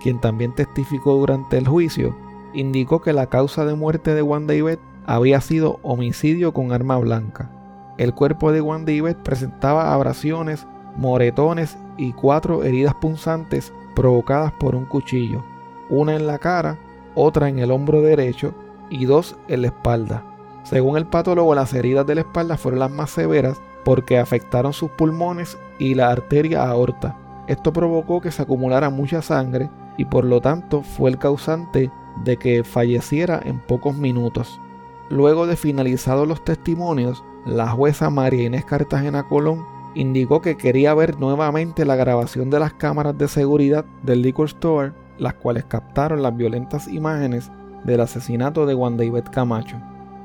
quien 0.00 0.20
también 0.20 0.54
testificó 0.54 1.14
durante 1.14 1.58
el 1.58 1.68
juicio, 1.68 2.16
indicó 2.54 3.00
que 3.00 3.12
la 3.12 3.26
causa 3.26 3.64
de 3.64 3.74
muerte 3.74 4.14
de 4.14 4.22
Wanda 4.22 4.54
Yvette 4.54 4.80
había 5.06 5.40
sido 5.40 5.78
homicidio 5.82 6.52
con 6.52 6.72
arma 6.72 6.98
blanca. 6.98 7.50
El 7.98 8.14
cuerpo 8.14 8.52
de 8.52 8.60
Wanda 8.60 8.92
Yvette 8.92 9.22
presentaba 9.22 9.92
abrasiones, 9.92 10.66
moretones 10.96 11.78
y 11.96 12.12
cuatro 12.12 12.64
heridas 12.64 12.94
punzantes 12.94 13.72
provocadas 13.94 14.52
por 14.52 14.74
un 14.74 14.84
cuchillo, 14.84 15.44
una 15.88 16.14
en 16.14 16.26
la 16.26 16.38
cara, 16.38 16.78
otra 17.18 17.48
en 17.48 17.58
el 17.58 17.70
hombro 17.70 18.00
derecho 18.00 18.54
y 18.90 19.04
dos 19.04 19.36
en 19.48 19.62
la 19.62 19.68
espalda. 19.68 20.24
Según 20.62 20.96
el 20.96 21.06
patólogo, 21.06 21.54
las 21.54 21.72
heridas 21.74 22.06
de 22.06 22.14
la 22.14 22.20
espalda 22.22 22.56
fueron 22.56 22.80
las 22.80 22.90
más 22.90 23.10
severas 23.10 23.60
porque 23.84 24.18
afectaron 24.18 24.72
sus 24.72 24.90
pulmones 24.90 25.58
y 25.78 25.94
la 25.94 26.10
arteria 26.10 26.68
aorta. 26.68 27.16
Esto 27.46 27.72
provocó 27.72 28.20
que 28.20 28.30
se 28.30 28.42
acumulara 28.42 28.90
mucha 28.90 29.22
sangre 29.22 29.70
y 29.96 30.04
por 30.04 30.24
lo 30.24 30.40
tanto 30.40 30.82
fue 30.82 31.10
el 31.10 31.18
causante 31.18 31.90
de 32.24 32.36
que 32.36 32.64
falleciera 32.64 33.40
en 33.44 33.58
pocos 33.60 33.96
minutos. 33.96 34.60
Luego 35.08 35.46
de 35.46 35.56
finalizados 35.56 36.28
los 36.28 36.44
testimonios, 36.44 37.24
la 37.46 37.68
jueza 37.68 38.10
María 38.10 38.44
Inés 38.44 38.66
Cartagena 38.66 39.26
Colón 39.26 39.64
indicó 39.94 40.42
que 40.42 40.56
quería 40.56 40.92
ver 40.92 41.18
nuevamente 41.18 41.84
la 41.84 41.96
grabación 41.96 42.50
de 42.50 42.60
las 42.60 42.74
cámaras 42.74 43.16
de 43.16 43.28
seguridad 43.28 43.86
del 44.02 44.22
liquor 44.22 44.46
store, 44.46 44.92
las 45.18 45.34
cuales 45.34 45.64
captaron 45.64 46.22
las 46.22 46.36
violentas 46.36 46.88
imágenes 46.88 47.50
del 47.84 48.00
asesinato 48.00 48.66
de 48.66 48.74
Wanda 48.74 49.04
Ivette 49.04 49.30
Camacho. 49.30 49.76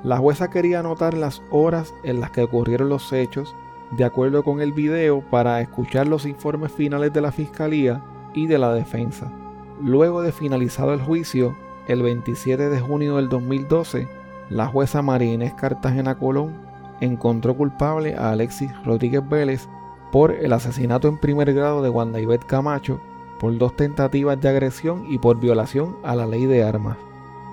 La 0.03 0.17
jueza 0.17 0.49
quería 0.49 0.79
anotar 0.79 1.13
las 1.13 1.41
horas 1.49 1.93
en 2.03 2.19
las 2.19 2.31
que 2.31 2.43
ocurrieron 2.43 2.89
los 2.89 3.13
hechos, 3.13 3.55
de 3.91 4.03
acuerdo 4.03 4.43
con 4.43 4.59
el 4.59 4.73
video, 4.73 5.21
para 5.29 5.61
escuchar 5.61 6.07
los 6.07 6.25
informes 6.25 6.71
finales 6.71 7.13
de 7.13 7.21
la 7.21 7.31
fiscalía 7.31 8.01
y 8.33 8.47
de 8.47 8.57
la 8.57 8.73
defensa. 8.73 9.31
Luego 9.81 10.21
de 10.21 10.31
finalizado 10.31 10.93
el 10.93 11.01
juicio, 11.01 11.55
el 11.87 12.01
27 12.01 12.69
de 12.69 12.79
junio 12.79 13.17
del 13.17 13.29
2012, 13.29 14.07
la 14.49 14.67
jueza 14.67 15.01
María 15.01 15.33
Inés 15.33 15.53
Cartagena 15.53 16.15
Colón 16.15 16.53
encontró 17.01 17.55
culpable 17.55 18.15
a 18.15 18.31
Alexis 18.31 18.71
Rodríguez 18.85 19.27
Vélez 19.27 19.67
por 20.11 20.31
el 20.31 20.53
asesinato 20.53 21.07
en 21.07 21.17
primer 21.17 21.53
grado 21.53 21.81
de 21.81 21.89
Wanda 21.89 22.19
Ivette 22.19 22.45
Camacho, 22.45 22.99
por 23.43 23.57
dos 23.57 23.75
tentativas 23.75 24.39
de 24.39 24.47
agresión 24.47 25.03
y 25.09 25.17
por 25.17 25.37
violación 25.37 25.97
a 26.01 26.15
la 26.15 26.25
ley 26.25 26.45
de 26.45 26.63
armas. 26.63 26.95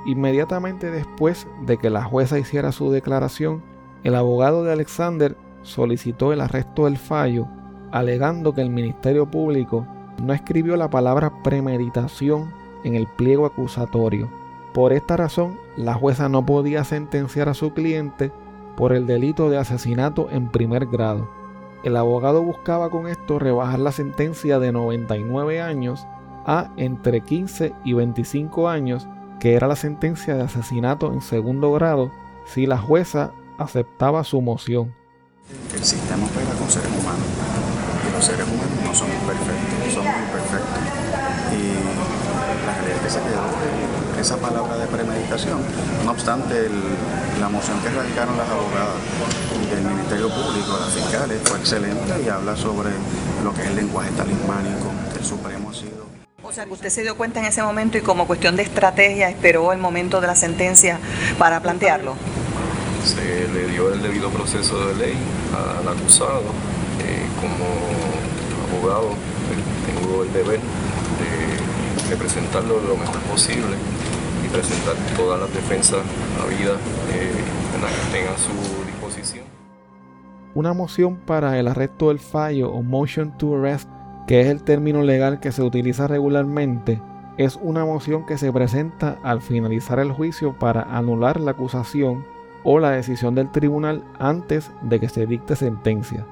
Inmediatamente 0.06 0.88
después 0.88 1.48
de 1.66 1.78
que 1.78 1.90
la 1.90 2.04
jueza 2.04 2.38
hiciera 2.38 2.70
su 2.70 2.92
declaración, 2.92 3.60
el 4.04 4.14
abogado 4.14 4.62
de 4.62 4.70
Alexander 4.70 5.36
solicitó 5.62 6.32
el 6.32 6.42
arresto 6.42 6.84
del 6.84 6.96
fallo, 6.96 7.48
alegando 7.90 8.54
que 8.54 8.60
el 8.60 8.70
Ministerio 8.70 9.28
Público 9.32 9.84
no 10.22 10.32
escribió 10.32 10.76
la 10.76 10.88
palabra 10.88 11.42
premeditación 11.42 12.52
en 12.84 12.94
el 12.94 13.08
pliego 13.08 13.44
acusatorio. 13.44 14.30
Por 14.72 14.92
esta 14.92 15.16
razón, 15.16 15.58
la 15.76 15.94
jueza 15.94 16.28
no 16.28 16.46
podía 16.46 16.84
sentenciar 16.84 17.48
a 17.48 17.54
su 17.54 17.72
cliente 17.72 18.30
por 18.76 18.92
el 18.92 19.08
delito 19.08 19.50
de 19.50 19.58
asesinato 19.58 20.28
en 20.30 20.50
primer 20.50 20.86
grado. 20.86 21.39
El 21.82 21.96
abogado 21.96 22.42
buscaba 22.42 22.90
con 22.90 23.08
esto 23.08 23.38
rebajar 23.38 23.78
la 23.78 23.92
sentencia 23.92 24.58
de 24.58 24.70
99 24.70 25.62
años 25.62 26.06
a 26.44 26.70
entre 26.76 27.22
15 27.22 27.72
y 27.84 27.94
25 27.94 28.68
años, 28.68 29.08
que 29.38 29.54
era 29.54 29.66
la 29.66 29.76
sentencia 29.76 30.34
de 30.34 30.42
asesinato 30.42 31.12
en 31.12 31.22
segundo 31.22 31.72
grado, 31.72 32.12
si 32.44 32.66
la 32.66 32.76
jueza 32.76 33.32
aceptaba 33.56 34.24
su 34.24 34.42
moción. 34.42 34.94
El 35.74 35.82
sistema 35.82 36.26
opera 36.26 36.52
con 36.58 36.68
seres 36.68 36.90
humanos 36.90 37.24
y 38.06 38.12
los 38.12 38.24
seres 38.24 38.46
humanos 38.46 38.84
no 38.84 38.94
son 38.94 39.08
perfectos, 39.26 39.94
somos 39.94 40.14
imperfectos. 40.20 40.78
Y 41.56 42.66
la 42.66 42.74
realidad 42.74 43.02
que 43.02 43.10
se 43.10 43.20
quedó 43.20 43.99
esa 44.20 44.36
palabra 44.36 44.76
de 44.76 44.86
premeditación. 44.86 45.58
No 46.04 46.10
obstante, 46.10 46.66
el, 46.66 46.72
la 47.40 47.48
moción 47.48 47.80
que 47.80 47.88
radicaron 47.88 48.36
las 48.36 48.48
abogadas 48.48 49.00
del 49.70 49.84
Ministerio 49.84 50.28
Público, 50.28 50.78
las 50.78 50.92
fiscales, 50.92 51.40
fue 51.44 51.58
excelente 51.58 52.22
y 52.24 52.28
habla 52.28 52.54
sobre 52.56 52.90
lo 53.42 53.54
que 53.54 53.62
es 53.62 53.68
el 53.68 53.76
lenguaje 53.76 54.10
talismánico 54.10 54.92
del 55.14 55.24
Supremo 55.24 55.70
ha 55.70 55.74
sido. 55.74 56.06
O 56.42 56.52
sea, 56.52 56.66
que 56.66 56.72
usted 56.72 56.90
se 56.90 57.02
dio 57.02 57.16
cuenta 57.16 57.40
en 57.40 57.46
ese 57.46 57.62
momento 57.62 57.96
y 57.96 58.02
como 58.02 58.26
cuestión 58.26 58.56
de 58.56 58.62
estrategia 58.62 59.30
esperó 59.30 59.72
el 59.72 59.78
momento 59.78 60.20
de 60.20 60.26
la 60.26 60.34
sentencia 60.34 60.98
para 61.38 61.60
plantearlo. 61.60 62.14
Se 63.04 63.48
le 63.48 63.68
dio 63.68 63.92
el 63.92 64.02
debido 64.02 64.28
proceso 64.30 64.86
de 64.88 64.94
ley 64.96 65.16
al 65.80 65.88
acusado. 65.88 66.42
Eh, 67.00 67.26
como 67.40 68.76
abogado 68.76 69.10
eh, 69.12 69.94
tengo 69.94 70.24
el 70.24 70.32
deber 70.32 70.60
de, 70.60 72.10
de 72.10 72.16
presentarlo 72.16 72.80
lo 72.80 72.96
mejor 72.96 73.18
posible 73.20 73.76
presentar 74.52 74.94
todas 75.16 75.40
las 75.40 75.52
defensas 75.54 76.00
habidas 76.42 76.78
eh, 77.12 77.32
en 77.74 77.82
las 77.82 77.92
que 77.92 78.18
tenga 78.18 78.34
a 78.34 78.38
su 78.38 78.84
disposición. 78.86 79.44
Una 80.54 80.72
moción 80.72 81.16
para 81.16 81.58
el 81.58 81.68
arresto 81.68 82.08
del 82.08 82.18
fallo 82.18 82.70
o 82.70 82.82
motion 82.82 83.36
to 83.38 83.56
arrest, 83.56 83.88
que 84.26 84.40
es 84.40 84.48
el 84.48 84.62
término 84.62 85.02
legal 85.02 85.40
que 85.40 85.52
se 85.52 85.62
utiliza 85.62 86.08
regularmente, 86.08 87.00
es 87.36 87.58
una 87.62 87.84
moción 87.84 88.26
que 88.26 88.36
se 88.36 88.52
presenta 88.52 89.18
al 89.22 89.40
finalizar 89.40 89.98
el 89.98 90.12
juicio 90.12 90.58
para 90.58 90.82
anular 90.82 91.40
la 91.40 91.52
acusación 91.52 92.24
o 92.64 92.78
la 92.78 92.90
decisión 92.90 93.34
del 93.34 93.50
tribunal 93.50 94.04
antes 94.18 94.70
de 94.82 95.00
que 95.00 95.08
se 95.08 95.26
dicte 95.26 95.56
sentencia. 95.56 96.26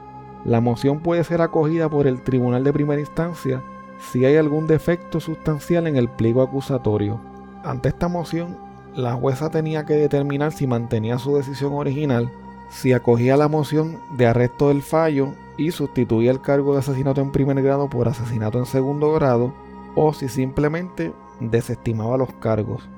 La 0.44 0.60
moción 0.60 1.00
puede 1.00 1.24
ser 1.24 1.40
acogida 1.40 1.88
por 1.88 2.06
el 2.06 2.22
tribunal 2.22 2.64
de 2.64 2.72
primera 2.72 3.00
instancia 3.00 3.62
si 3.98 4.24
hay 4.24 4.36
algún 4.36 4.66
defecto 4.66 5.20
sustancial 5.20 5.86
en 5.86 5.96
el 5.96 6.08
pliego 6.08 6.42
acusatorio. 6.42 7.20
Ante 7.64 7.88
esta 7.88 8.08
moción, 8.08 8.56
la 8.94 9.14
jueza 9.14 9.50
tenía 9.50 9.84
que 9.84 9.94
determinar 9.94 10.52
si 10.52 10.66
mantenía 10.66 11.18
su 11.18 11.36
decisión 11.36 11.72
original, 11.74 12.30
si 12.70 12.92
acogía 12.92 13.36
la 13.36 13.48
moción 13.48 13.98
de 14.16 14.26
arresto 14.26 14.68
del 14.68 14.82
fallo 14.82 15.34
y 15.56 15.70
sustituía 15.70 16.30
el 16.30 16.40
cargo 16.40 16.72
de 16.72 16.80
asesinato 16.80 17.20
en 17.20 17.32
primer 17.32 17.60
grado 17.62 17.88
por 17.88 18.08
asesinato 18.08 18.58
en 18.58 18.66
segundo 18.66 19.12
grado, 19.12 19.52
o 19.94 20.12
si 20.12 20.28
simplemente 20.28 21.12
desestimaba 21.40 22.16
los 22.16 22.32
cargos. 22.34 22.88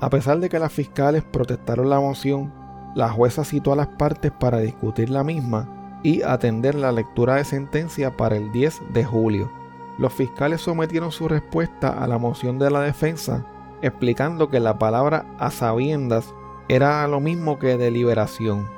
A 0.00 0.10
pesar 0.10 0.38
de 0.40 0.48
que 0.48 0.58
las 0.58 0.72
fiscales 0.72 1.24
protestaron 1.24 1.90
la 1.90 2.00
moción, 2.00 2.52
la 2.94 3.08
jueza 3.10 3.44
citó 3.44 3.72
a 3.72 3.76
las 3.76 3.88
partes 3.88 4.32
para 4.32 4.58
discutir 4.58 5.10
la 5.10 5.24
misma 5.24 6.00
y 6.02 6.22
atender 6.22 6.74
la 6.74 6.92
lectura 6.92 7.36
de 7.36 7.44
sentencia 7.44 8.16
para 8.16 8.36
el 8.36 8.52
10 8.52 8.80
de 8.92 9.04
julio. 9.04 9.50
Los 9.98 10.12
fiscales 10.12 10.60
sometieron 10.60 11.10
su 11.10 11.28
respuesta 11.28 11.88
a 11.90 12.06
la 12.06 12.18
moción 12.18 12.58
de 12.58 12.70
la 12.70 12.80
defensa, 12.80 13.44
explicando 13.82 14.50
que 14.50 14.60
la 14.60 14.78
palabra 14.78 15.24
a 15.38 15.50
sabiendas 15.50 16.34
era 16.68 17.06
lo 17.08 17.20
mismo 17.20 17.58
que 17.58 17.76
deliberación. 17.76 18.70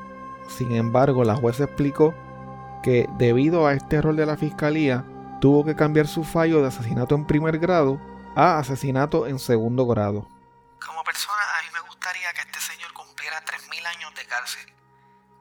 Sin 0.49 0.73
embargo, 0.73 1.25
la 1.25 1.37
jueza 1.37 1.64
explicó 1.64 2.14
que 2.83 3.09
debido 3.19 3.66
a 3.66 3.75
este 3.75 3.97
error 3.97 4.14
de 4.14 4.26
la 4.26 4.37
fiscalía, 4.37 5.04
tuvo 5.40 5.64
que 5.64 5.76
cambiar 5.76 6.07
su 6.07 6.25
fallo 6.25 6.61
de 6.61 6.69
asesinato 6.69 7.14
en 7.14 7.26
primer 7.26 7.59
grado 7.59 8.00
a 8.37 8.59
asesinato 8.59 9.26
en 9.26 9.38
segundo 9.38 9.87
grado. 9.87 10.28
Como 10.85 11.02
persona, 11.04 11.42
a 11.59 11.62
mí 11.62 11.69
me 11.73 11.80
gustaría 11.80 12.33
que 12.33 12.40
este 12.42 12.61
señor 12.61 12.92
cumpliera 12.92 13.45
3.000 13.45 13.87
años 13.87 14.14
de 14.14 14.25
cárcel, 14.26 14.73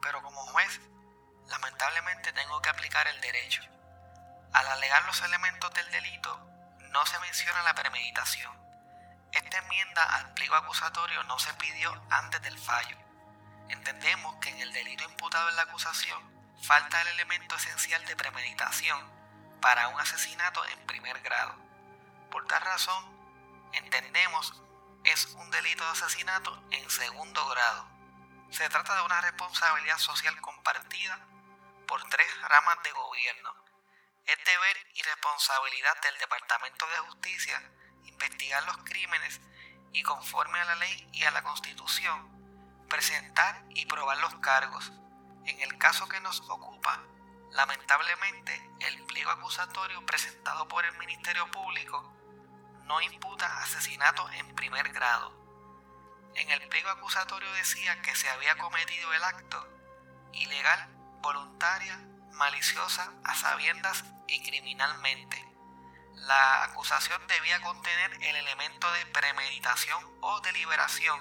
pero 0.02 0.22
como 0.22 0.40
juez, 0.42 0.82
lamentablemente 1.48 2.34
tengo 2.34 2.62
que 2.62 2.70
aplicar 2.70 3.08
el 3.08 3.22
derecho. 3.22 3.62
Al 4.54 4.68
alegar 4.68 5.06
los 5.06 5.22
elementos 5.22 5.74
del 5.74 5.92
delito, 5.92 6.40
no 6.92 7.06
se 7.06 7.20
menciona 7.20 7.62
la 7.64 7.76
premeditación. 7.76 8.52
Esta 9.32 9.58
enmienda 9.58 10.04
al 10.16 10.34
pliego 10.34 10.56
acusatorio 10.56 11.24
no 11.24 11.38
se 11.40 11.54
pidió 11.56 12.02
antes 12.10 12.42
del 12.42 12.58
fallo. 12.58 12.98
Entendemos 13.70 14.36
que 14.38 14.50
en 14.50 14.60
el 14.60 14.74
delito 14.74 15.04
imputado 15.04 15.50
en 15.50 15.56
la 15.56 15.64
acusación 15.64 16.20
falta 16.62 17.02
el 17.02 17.10
elemento 17.10 17.56
esencial 17.56 18.04
de 18.06 18.16
premeditación 18.16 19.10
para 19.62 19.88
un 19.90 20.00
asesinato 20.00 20.66
en 20.66 20.88
primer 20.88 21.20
grado. 21.22 21.56
Por 22.32 22.48
tal 22.48 22.62
razón, 22.62 23.04
entendemos 23.74 24.62
es 25.04 25.26
un 25.36 25.50
delito 25.52 25.84
de 25.86 25.92
asesinato 25.92 26.64
en 26.72 26.90
segundo 26.90 27.48
grado. 27.48 27.88
Se 28.52 28.68
trata 28.70 28.96
de 28.96 29.02
una 29.04 29.22
responsabilidad 29.22 29.98
social 29.98 30.40
compartida 30.42 31.20
por 31.88 32.04
tres 32.10 32.42
ramas 32.42 32.78
de 32.84 32.92
gobierno. 32.92 33.54
Es 34.26 34.38
deber 34.44 34.78
y 34.94 35.04
responsabilidad 35.04 36.02
del 36.02 36.18
Departamento 36.18 36.88
de 36.88 36.98
Justicia 37.00 37.62
investigar 38.06 38.64
los 38.66 38.78
crímenes 38.80 39.42
y 39.94 40.04
conforme 40.04 40.60
a 40.60 40.66
la 40.66 40.76
ley 40.76 41.10
y 41.14 41.24
a 41.24 41.32
la 41.32 41.44
Constitución, 41.44 42.28
presentar 42.88 43.64
y 43.70 43.86
probar 43.86 44.18
los 44.18 44.36
cargos. 44.36 44.92
En 45.46 45.60
el 45.62 45.78
caso 45.78 46.08
que 46.08 46.20
nos 46.20 46.42
ocupa, 46.50 47.02
Lamentablemente, 47.52 48.70
el 48.80 49.04
pliego 49.06 49.32
acusatorio 49.32 50.06
presentado 50.06 50.68
por 50.68 50.86
el 50.86 50.96
Ministerio 50.98 51.50
Público 51.50 52.14
no 52.86 53.02
imputa 53.02 53.62
asesinato 53.64 54.30
en 54.32 54.56
primer 54.56 54.90
grado. 54.94 55.34
En 56.36 56.50
el 56.52 56.68
pliego 56.70 56.90
acusatorio 56.90 57.52
decía 57.54 58.02
que 58.02 58.16
se 58.16 58.30
había 58.30 58.56
cometido 58.58 59.14
el 59.14 59.24
acto 59.24 59.68
ilegal, 60.34 60.90
voluntaria, 61.22 61.98
maliciosa, 62.34 63.12
a 63.24 63.36
sabiendas 63.36 64.06
y 64.28 64.42
criminalmente. 64.44 65.44
La 66.28 66.64
acusación 66.66 67.26
debía 67.28 67.62
contener 67.62 68.14
el 68.22 68.36
elemento 68.36 68.92
de 68.92 69.06
premeditación 69.08 70.04
o 70.22 70.40
deliberación, 70.42 71.20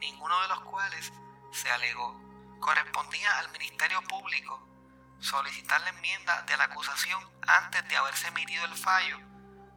ninguno 0.00 0.40
de 0.42 0.48
los 0.48 0.60
cuales 0.60 1.12
se 1.52 1.70
alegó. 1.70 2.20
Correspondía 2.60 3.38
al 3.38 3.50
Ministerio 3.52 4.02
Público 4.02 4.60
solicitar 5.20 5.80
la 5.82 5.90
enmienda 5.90 6.42
de 6.42 6.56
la 6.56 6.64
acusación 6.64 7.22
antes 7.46 7.88
de 7.88 7.96
haberse 7.96 8.28
emitido 8.28 8.64
el 8.64 8.74
fallo, 8.74 9.18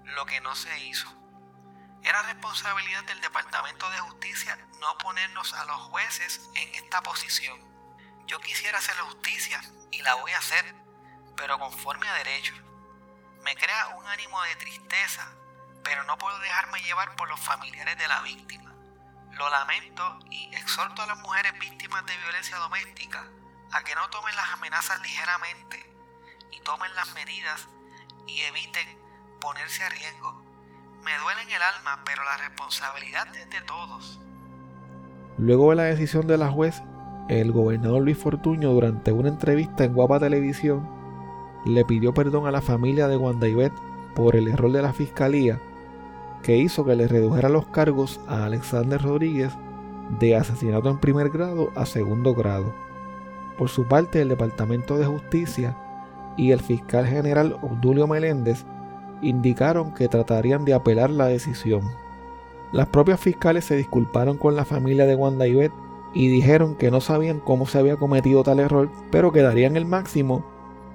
lo 0.03 0.25
que 0.25 0.41
no 0.41 0.55
se 0.55 0.77
hizo. 0.79 1.07
Era 2.03 2.23
responsabilidad 2.23 3.03
del 3.03 3.21
Departamento 3.21 3.89
de 3.89 3.99
Justicia 3.99 4.57
no 4.79 4.97
ponernos 4.97 5.53
a 5.53 5.65
los 5.65 5.77
jueces 5.83 6.49
en 6.55 6.75
esta 6.75 7.01
posición. 7.03 7.59
Yo 8.25 8.39
quisiera 8.39 8.79
hacer 8.79 8.95
justicia 8.95 9.61
y 9.91 10.01
la 10.01 10.15
voy 10.15 10.31
a 10.31 10.39
hacer, 10.39 10.75
pero 11.35 11.59
conforme 11.59 12.09
a 12.09 12.13
derecho. 12.15 12.66
Me 13.47 13.55
crea 13.55 13.95
un 13.97 14.05
ánimo 14.05 14.43
de 14.43 14.55
tristeza, 14.57 15.25
pero 15.81 16.03
no 16.03 16.17
puedo 16.17 16.37
dejarme 16.39 16.81
llevar 16.81 17.15
por 17.15 17.29
los 17.29 17.39
familiares 17.39 17.97
de 17.97 18.05
la 18.05 18.21
víctima. 18.21 18.73
Lo 19.31 19.49
lamento 19.49 20.19
y 20.29 20.53
exhorto 20.53 21.01
a 21.01 21.07
las 21.07 21.17
mujeres 21.19 21.53
víctimas 21.57 22.05
de 22.05 22.17
violencia 22.17 22.57
doméstica 22.57 23.23
a 23.71 23.83
que 23.85 23.95
no 23.95 24.09
tomen 24.09 24.35
las 24.35 24.51
amenazas 24.51 24.99
ligeramente 24.99 25.79
y 26.51 26.59
tomen 26.59 26.93
las 26.93 27.13
medidas 27.13 27.69
y 28.27 28.41
eviten 28.41 28.85
ponerse 29.39 29.81
a 29.81 29.89
riesgo. 29.91 30.43
Me 31.05 31.17
duele 31.17 31.43
en 31.43 31.51
el 31.51 31.61
alma, 31.61 32.01
pero 32.03 32.25
la 32.25 32.35
responsabilidad 32.35 33.33
es 33.33 33.49
de 33.49 33.61
todos. 33.61 34.19
Luego 35.37 35.69
de 35.69 35.77
la 35.77 35.83
decisión 35.83 36.27
de 36.27 36.37
la 36.37 36.51
juez, 36.51 36.81
el 37.29 37.53
gobernador 37.53 38.01
Luis 38.01 38.17
Fortuño 38.17 38.71
durante 38.71 39.13
una 39.13 39.29
entrevista 39.29 39.85
en 39.85 39.93
Guapa 39.93 40.19
Televisión 40.19 40.96
le 41.65 41.85
pidió 41.85 42.13
perdón 42.13 42.47
a 42.47 42.51
la 42.51 42.61
familia 42.61 43.07
de 43.07 43.17
Wanda 43.17 43.47
por 44.15 44.35
el 44.35 44.47
error 44.47 44.71
de 44.71 44.81
la 44.81 44.93
fiscalía 44.93 45.59
que 46.43 46.57
hizo 46.57 46.85
que 46.85 46.95
le 46.95 47.07
redujera 47.07 47.49
los 47.49 47.67
cargos 47.67 48.19
a 48.27 48.45
Alexander 48.45 49.01
Rodríguez 49.01 49.53
de 50.19 50.35
asesinato 50.35 50.89
en 50.89 50.97
primer 50.97 51.29
grado 51.29 51.71
a 51.75 51.85
segundo 51.85 52.33
grado. 52.33 52.73
Por 53.57 53.69
su 53.69 53.85
parte, 53.85 54.21
el 54.21 54.29
Departamento 54.29 54.97
de 54.97 55.05
Justicia 55.05 55.75
y 56.37 56.51
el 56.51 56.61
fiscal 56.61 57.05
general 57.05 57.57
Obdulio 57.61 58.07
Meléndez 58.07 58.65
indicaron 59.21 59.93
que 59.93 60.07
tratarían 60.07 60.63
de 60.63 60.73
apelar 60.73 61.09
la 61.09 61.25
decisión. 61.25 61.81
Las 62.71 62.87
propias 62.87 63.19
fiscales 63.19 63.65
se 63.65 63.75
disculparon 63.75 64.37
con 64.37 64.55
la 64.55 64.65
familia 64.65 65.05
de 65.05 65.15
Wanda 65.15 65.47
y 65.47 66.27
dijeron 66.27 66.75
que 66.75 66.91
no 66.91 67.01
sabían 67.01 67.39
cómo 67.39 67.65
se 67.65 67.79
había 67.79 67.97
cometido 67.97 68.43
tal 68.43 68.59
error, 68.59 68.89
pero 69.11 69.31
que 69.31 69.41
darían 69.41 69.75
el 69.75 69.85
máximo 69.85 70.45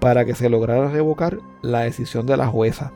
para 0.02 0.24
que 0.24 0.34
se 0.34 0.50
lograra 0.50 0.88
revocar 0.88 1.38
la 1.60 1.82
decisión 1.82 2.26
de 2.26 2.36
la 2.36 2.48
jueza. 2.48 2.90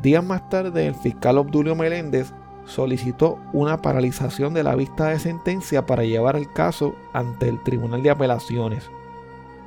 Días 0.00 0.24
más 0.24 0.48
tarde, 0.48 0.86
el 0.86 0.94
fiscal 0.94 1.38
Obdulio 1.38 1.74
Meléndez 1.74 2.32
solicitó 2.66 3.40
una 3.52 3.82
paralización 3.82 4.54
de 4.54 4.62
la 4.62 4.76
vista 4.76 5.08
de 5.08 5.18
sentencia 5.18 5.86
para 5.86 6.04
llevar 6.04 6.36
el 6.36 6.48
caso 6.52 6.94
ante 7.12 7.48
el 7.48 7.60
Tribunal 7.64 8.04
de 8.04 8.10
Apelaciones. 8.10 8.88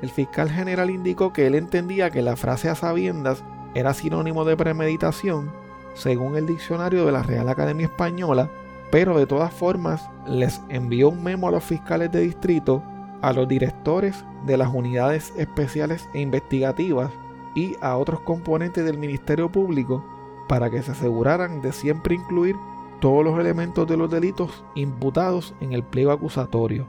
El 0.01 0.09
fiscal 0.09 0.49
general 0.49 0.89
indicó 0.89 1.33
que 1.33 1.47
él 1.47 1.55
entendía 1.55 2.11
que 2.11 2.21
la 2.21 2.37
frase 2.37 2.69
a 2.69 2.75
sabiendas 2.75 3.43
era 3.73 3.93
sinónimo 3.93 4.45
de 4.45 4.55
premeditación, 4.55 5.51
según 5.95 6.37
el 6.37 6.45
diccionario 6.45 7.05
de 7.05 7.11
la 7.11 7.23
Real 7.23 7.49
Academia 7.49 7.87
Española, 7.87 8.49
pero 8.89 9.19
de 9.19 9.25
todas 9.25 9.53
formas 9.53 10.09
les 10.25 10.61
envió 10.69 11.09
un 11.09 11.25
memo 11.25 11.49
a 11.49 11.51
los 11.51 11.63
fiscales 11.65 12.09
de 12.09 12.21
distrito, 12.21 12.81
a 13.23 13.31
los 13.31 13.47
directores 13.47 14.25
de 14.45 14.57
las 14.57 14.67
unidades 14.67 15.33
especiales 15.37 16.09
e 16.13 16.19
investigativas 16.19 17.09
y 17.55 17.77
a 17.81 17.95
otros 17.95 18.19
componentes 18.19 18.83
del 18.83 18.97
Ministerio 18.97 19.49
Público 19.49 20.05
para 20.49 20.69
que 20.69 20.83
se 20.83 20.91
aseguraran 20.91 21.61
de 21.61 21.71
siempre 21.71 22.15
incluir 22.15 22.57
todos 22.99 23.23
los 23.23 23.39
elementos 23.39 23.87
de 23.87 23.95
los 23.95 24.11
delitos 24.11 24.65
imputados 24.75 25.55
en 25.61 25.71
el 25.71 25.83
pliego 25.83 26.11
acusatorio. 26.11 26.85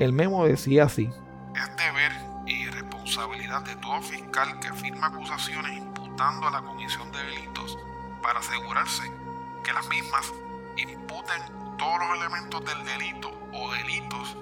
El 0.00 0.12
memo 0.12 0.44
decía 0.44 0.84
así. 0.84 1.08
Es 1.54 1.76
deber 1.76 2.12
y 2.46 2.66
responsabilidad 2.66 3.62
de 3.62 3.76
todo 3.76 4.02
fiscal 4.02 4.58
que 4.58 4.72
firma 4.72 5.06
acusaciones 5.06 5.78
imputando 5.78 6.48
a 6.48 6.50
la 6.50 6.62
comisión 6.62 7.12
de 7.12 7.18
delitos 7.18 7.78
para 8.24 8.40
asegurarse 8.40 9.04
que 9.62 9.72
las 9.72 9.88
mismas 9.88 10.34
imputen 10.76 11.42
todos 11.78 12.00
los 12.00 12.18
elementos 12.18 12.64
del 12.64 12.84
delito 12.84 13.30
o 13.52 13.72
delitos 13.72 14.36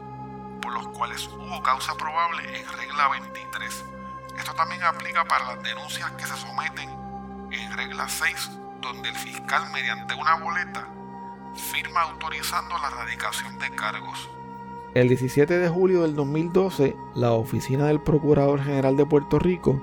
por 0.65 0.73
los 0.73 0.89
cuales 0.89 1.29
hubo 1.29 1.63
causa 1.63 1.95
probable 1.95 2.43
en 2.59 2.67
regla 2.79 3.09
23. 3.11 3.85
Esto 4.39 4.55
también 4.55 4.83
aplica 4.83 5.25
para 5.27 5.55
las 5.55 5.63
denuncias 5.63 6.11
que 6.13 6.25
se 6.25 6.37
someten 6.37 6.89
en 7.51 7.77
regla 7.77 8.09
6, 8.09 8.51
donde 8.81 9.11
el 9.11 9.15
fiscal 9.15 9.71
mediante 9.73 10.15
una 10.15 10.37
boleta 10.37 10.89
firma 11.55 12.01
autorizando 12.01 12.79
la 12.79 12.89
erradicación 12.89 13.59
de 13.59 13.71
cargos. 13.77 14.31
El 14.95 15.09
17 15.09 15.59
de 15.59 15.69
julio 15.69 16.03
del 16.03 16.17
2012, 16.17 16.97
la 17.15 17.33
oficina 17.33 17.87
del 17.87 18.01
Procurador 18.01 18.63
General 18.63 18.97
de 18.97 19.05
Puerto 19.05 19.39
Rico 19.39 19.83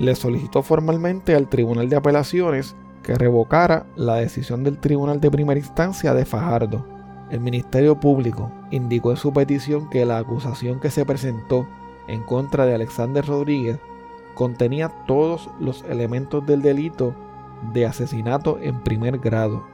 le 0.00 0.16
solicitó 0.16 0.64
formalmente 0.64 1.36
al 1.36 1.48
Tribunal 1.48 1.88
de 1.88 1.96
Apelaciones 1.96 2.74
que 3.04 3.14
revocara 3.14 3.86
la 3.94 4.16
decisión 4.16 4.64
del 4.64 4.78
Tribunal 4.78 5.20
de 5.20 5.30
Primera 5.30 5.60
Instancia 5.60 6.14
de 6.14 6.24
Fajardo. 6.24 6.84
El 7.30 7.40
Ministerio 7.40 8.00
Público 8.00 8.50
indicó 8.70 9.10
en 9.10 9.16
su 9.16 9.32
petición 9.32 9.88
que 9.90 10.04
la 10.04 10.18
acusación 10.18 10.80
que 10.80 10.90
se 10.90 11.04
presentó 11.04 11.68
en 12.08 12.22
contra 12.22 12.66
de 12.66 12.74
Alexander 12.74 13.24
Rodríguez 13.24 13.78
contenía 14.34 14.88
todos 15.06 15.48
los 15.58 15.82
elementos 15.82 16.44
del 16.46 16.62
delito 16.62 17.14
de 17.72 17.86
asesinato 17.86 18.58
en 18.60 18.82
primer 18.82 19.18
grado. 19.18 19.66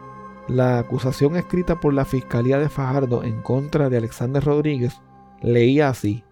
La 0.49 0.79
acusación 0.79 1.37
escrita 1.37 1.81
por 1.81 1.95
la 1.95 2.05
Fiscalía 2.05 2.59
de 2.59 2.69
Fajardo 2.69 3.23
en 3.23 3.43
contra 3.43 3.89
de 3.89 3.99
Alexander 3.99 4.43
Rodríguez 4.43 5.01
leía 5.41 5.89
así. 5.89 6.25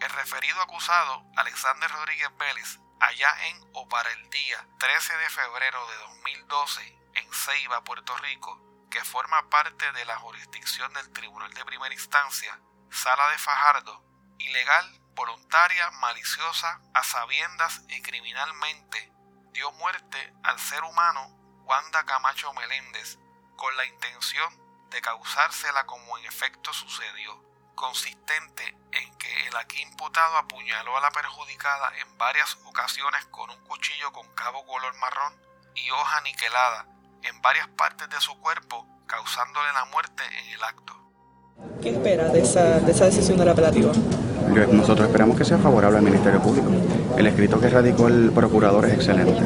El 0.00 0.10
referido 0.10 0.60
acusado, 0.62 1.24
Alexander 1.36 1.90
Rodríguez 1.90 2.28
Vélez, 2.38 2.80
allá 3.00 3.28
en 3.50 3.56
o 3.72 3.88
para 3.88 4.10
el 4.12 4.30
día 4.30 4.66
13 4.78 5.12
de 5.12 5.30
febrero 5.30 5.78
de 5.88 5.96
2012 6.42 6.98
en 7.14 7.32
Ceiba, 7.32 7.82
Puerto 7.84 8.14
Rico, 8.18 8.60
que 8.98 9.04
forma 9.04 9.48
parte 9.48 9.92
de 9.92 10.04
la 10.06 10.16
jurisdicción 10.16 10.92
del 10.92 11.12
Tribunal 11.12 11.54
de 11.54 11.64
Primera 11.64 11.94
Instancia, 11.94 12.58
Sala 12.90 13.28
de 13.28 13.38
Fajardo, 13.38 14.02
ilegal, 14.38 15.00
voluntaria, 15.14 15.88
maliciosa, 16.00 16.80
a 16.94 17.04
sabiendas 17.04 17.82
y 17.90 18.02
criminalmente, 18.02 19.12
dio 19.52 19.70
muerte 19.70 20.34
al 20.42 20.58
ser 20.58 20.82
humano 20.82 21.28
Wanda 21.62 22.04
Camacho 22.06 22.52
Meléndez 22.54 23.18
con 23.54 23.76
la 23.76 23.86
intención 23.86 24.52
de 24.90 25.00
causársela 25.00 25.86
como 25.86 26.18
en 26.18 26.24
efecto 26.24 26.72
sucedió, 26.72 27.40
consistente 27.76 28.76
en 28.90 29.16
que 29.18 29.46
el 29.46 29.56
aquí 29.58 29.80
imputado 29.80 30.38
apuñaló 30.38 30.96
a 30.96 31.02
la 31.02 31.12
perjudicada 31.12 31.96
en 31.98 32.18
varias 32.18 32.58
ocasiones 32.64 33.24
con 33.26 33.48
un 33.48 33.62
cuchillo 33.62 34.10
con 34.10 34.26
cabo 34.34 34.66
color 34.66 34.96
marrón 34.96 35.40
y 35.76 35.88
hoja 35.92 36.20
niquelada 36.22 36.97
en 37.22 37.40
varias 37.42 37.68
partes 37.68 38.08
de 38.08 38.20
su 38.20 38.38
cuerpo, 38.40 38.86
causándole 39.06 39.68
la 39.74 39.84
muerte 39.86 40.22
en 40.42 40.54
el 40.54 40.62
acto. 40.62 40.92
¿Qué 41.82 41.90
espera 41.90 42.28
de 42.28 42.40
esa, 42.40 42.80
de 42.80 42.92
esa 42.92 43.06
decisión 43.06 43.38
del 43.38 43.48
apelativo? 43.48 43.92
Nosotros 44.72 45.06
esperamos 45.06 45.36
que 45.36 45.44
sea 45.44 45.58
favorable 45.58 45.98
al 45.98 46.04
Ministerio 46.04 46.40
Público. 46.40 46.68
El 47.16 47.26
escrito 47.26 47.60
que 47.60 47.68
radicó 47.68 48.08
el 48.08 48.30
procurador 48.30 48.86
es 48.86 48.94
excelente. 48.94 49.40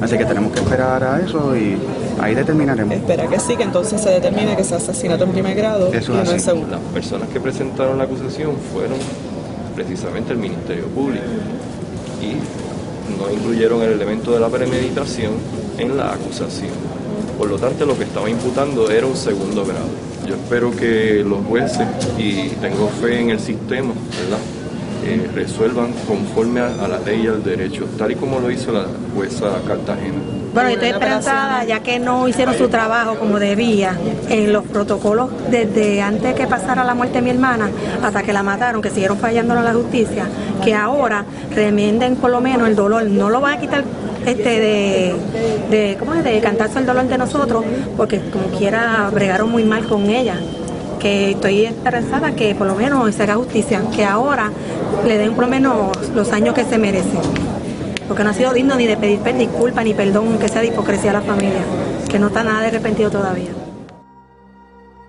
Así 0.00 0.18
que 0.18 0.24
tenemos 0.24 0.52
que 0.52 0.60
esperar 0.60 1.02
a 1.02 1.20
eso 1.20 1.56
y 1.56 1.78
ahí 2.20 2.34
determinaremos. 2.34 2.94
Espera 2.94 3.26
que 3.26 3.40
sí, 3.40 3.56
que 3.56 3.62
entonces 3.62 4.00
se 4.00 4.10
determine 4.10 4.56
que 4.56 4.64
sea 4.64 4.76
asesinato 4.76 5.24
en 5.24 5.32
primer 5.32 5.56
grado 5.56 5.92
Eso 5.92 6.12
y 6.12 6.16
no 6.16 6.30
en 6.30 6.40
segundo. 6.40 6.76
Las 6.76 6.80
personas 6.92 7.28
que 7.30 7.40
presentaron 7.40 7.98
la 7.98 8.04
acusación 8.04 8.56
fueron 8.72 8.98
precisamente 9.74 10.32
el 10.32 10.38
Ministerio 10.38 10.86
Público 10.88 11.24
y 12.20 12.36
no 13.18 13.30
incluyeron 13.30 13.82
el 13.82 13.92
elemento 13.92 14.32
de 14.32 14.40
la 14.40 14.48
premeditación 14.48 15.32
en 15.78 15.96
la 15.96 16.12
acusación. 16.12 16.70
Por 17.38 17.48
lo 17.48 17.58
tanto, 17.58 17.86
lo 17.86 17.96
que 17.96 18.04
estaba 18.04 18.28
imputando 18.28 18.90
era 18.90 19.06
un 19.06 19.16
segundo 19.16 19.64
grado. 19.64 19.88
Yo 20.26 20.34
espero 20.34 20.70
que 20.70 21.24
los 21.26 21.44
jueces, 21.46 21.86
y 22.16 22.50
tengo 22.60 22.88
fe 23.00 23.20
en 23.20 23.30
el 23.30 23.40
sistema, 23.40 23.92
¿verdad? 24.20 24.38
Eh, 25.04 25.28
resuelvan 25.34 25.92
conforme 26.06 26.60
a, 26.60 26.86
la 26.86 27.00
ley 27.00 27.22
y 27.24 27.26
al 27.26 27.42
derecho, 27.42 27.86
tal 27.98 28.12
y 28.12 28.14
como 28.14 28.38
lo 28.38 28.50
hizo 28.52 28.70
la 28.70 28.86
jueza 29.16 29.46
Cartagena. 29.66 30.14
Bueno, 30.54 30.68
yo 30.68 30.74
estoy 30.74 30.90
esperanzada 30.90 31.64
ya 31.64 31.80
que 31.80 31.98
no 31.98 32.28
hicieron 32.28 32.56
su 32.56 32.68
trabajo 32.68 33.16
como 33.16 33.40
debía 33.40 33.98
en 34.28 34.52
los 34.52 34.64
protocolos 34.64 35.30
desde 35.50 36.02
antes 36.02 36.34
que 36.34 36.46
pasara 36.46 36.84
la 36.84 36.94
muerte 36.94 37.16
de 37.16 37.22
mi 37.22 37.30
hermana 37.30 37.70
hasta 38.02 38.22
que 38.22 38.32
la 38.32 38.44
mataron, 38.44 38.80
que 38.80 38.90
siguieron 38.90 39.18
fallando 39.18 39.54
a 39.54 39.62
la 39.62 39.72
justicia, 39.72 40.26
que 40.62 40.74
ahora 40.74 41.24
remienden 41.52 42.16
por 42.16 42.30
lo 42.30 42.40
menos 42.40 42.68
el 42.68 42.76
dolor. 42.76 43.02
No 43.04 43.28
lo 43.28 43.40
van 43.40 43.54
a 43.54 43.60
quitar 43.60 43.82
este 44.26 44.60
de, 44.60 45.14
de 45.70 45.96
¿cómo 45.98 46.14
de 46.14 46.40
cantarse 46.40 46.78
el 46.78 46.86
dolor 46.86 47.06
de 47.06 47.18
nosotros, 47.18 47.64
porque 47.96 48.20
como 48.30 48.46
quiera 48.56 49.10
bregaron 49.12 49.50
muy 49.50 49.64
mal 49.64 49.86
con 49.86 50.06
ella. 50.10 50.36
Que 51.00 51.32
estoy 51.32 51.64
esperanzada 51.64 52.32
que 52.36 52.54
por 52.54 52.66
lo 52.68 52.76
menos 52.76 53.12
se 53.14 53.22
haga 53.24 53.34
justicia, 53.34 53.82
que 53.94 54.04
ahora 54.04 54.50
le 55.06 55.18
den 55.18 55.34
por 55.34 55.44
lo 55.44 55.50
menos 55.50 56.10
los 56.14 56.30
años 56.32 56.54
que 56.54 56.64
se 56.64 56.78
merece 56.78 57.18
porque 58.06 58.24
no 58.24 58.30
ha 58.30 58.34
sido 58.34 58.52
digno 58.52 58.74
ni 58.74 58.86
de 58.86 58.96
pedir 58.98 59.20
per- 59.20 59.38
disculpa 59.38 59.82
ni 59.82 59.94
perdón, 59.94 60.38
que 60.38 60.48
sea 60.48 60.60
de 60.60 60.66
hipocresía 60.68 61.10
a 61.10 61.14
la 61.14 61.20
familia, 61.22 61.62
que 62.10 62.18
no 62.18 62.26
está 62.26 62.44
nada 62.44 62.60
de 62.60 62.66
arrepentido 62.66 63.10
todavía. 63.10 63.48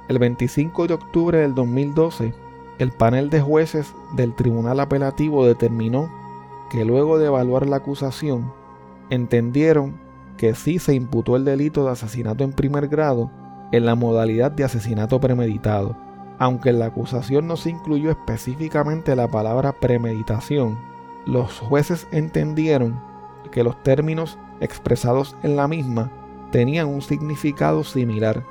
El 0.07 0.19
25 0.19 0.87
de 0.87 0.93
octubre 0.93 1.37
del 1.39 1.53
2012, 1.53 2.33
el 2.79 2.91
panel 2.91 3.29
de 3.29 3.41
jueces 3.41 3.93
del 4.15 4.33
Tribunal 4.35 4.79
Apelativo 4.79 5.45
determinó 5.45 6.09
que 6.69 6.85
luego 6.85 7.17
de 7.17 7.25
evaluar 7.27 7.67
la 7.67 7.77
acusación, 7.77 8.53
entendieron 9.13 9.99
que 10.37 10.55
sí 10.55 10.79
se 10.79 10.95
imputó 10.95 11.35
el 11.35 11.45
delito 11.45 11.85
de 11.85 11.91
asesinato 11.91 12.43
en 12.43 12.51
primer 12.51 12.87
grado 12.87 13.29
en 13.71 13.85
la 13.85 13.95
modalidad 13.95 14.51
de 14.51 14.63
asesinato 14.63 15.19
premeditado. 15.19 15.95
Aunque 16.39 16.69
en 16.69 16.79
la 16.79 16.87
acusación 16.87 17.47
no 17.47 17.55
se 17.55 17.69
incluyó 17.69 18.09
específicamente 18.09 19.15
la 19.15 19.27
palabra 19.27 19.71
premeditación, 19.73 20.77
los 21.25 21.59
jueces 21.59 22.07
entendieron 22.11 22.99
que 23.51 23.63
los 23.63 23.81
términos 23.83 24.37
expresados 24.59 25.35
en 25.43 25.55
la 25.55 25.67
misma 25.67 26.11
tenían 26.51 26.87
un 26.87 27.01
significado 27.01 27.83
similar. 27.83 28.43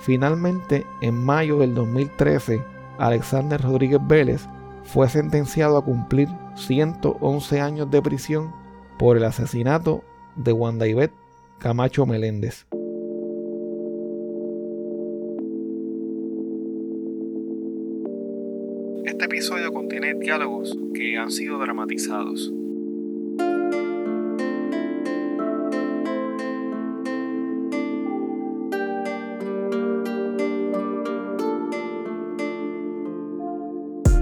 Finalmente, 0.00 0.84
en 1.00 1.24
mayo 1.24 1.58
del 1.58 1.74
2013, 1.74 2.62
Alexander 2.98 3.60
Rodríguez 3.60 4.00
Vélez 4.06 4.48
fue 4.84 5.08
sentenciado 5.08 5.76
a 5.76 5.84
cumplir 5.84 6.28
111 6.56 7.60
años 7.60 7.90
de 7.90 8.02
prisión 8.02 8.52
por 8.98 9.16
el 9.16 9.24
asesinato 9.24 10.02
de 10.38 10.52
Wanda 10.52 10.86
Ivette 10.86 11.14
Camacho 11.58 12.06
Meléndez. 12.06 12.66
Este 19.04 19.24
episodio 19.24 19.72
contiene 19.72 20.14
diálogos 20.14 20.78
que 20.94 21.16
han 21.16 21.30
sido 21.30 21.58
dramatizados. 21.58 22.52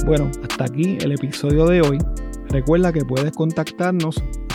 Bueno, 0.07 0.31
hasta 0.49 0.65
aquí 0.65 0.97
el 1.01 1.13
episodio 1.13 1.67
de 1.67 1.83
hoy. 1.83 1.99
Recuerda 2.49 2.93
que 2.93 3.05
puedes 3.05 3.33
contactarnos 3.33 4.23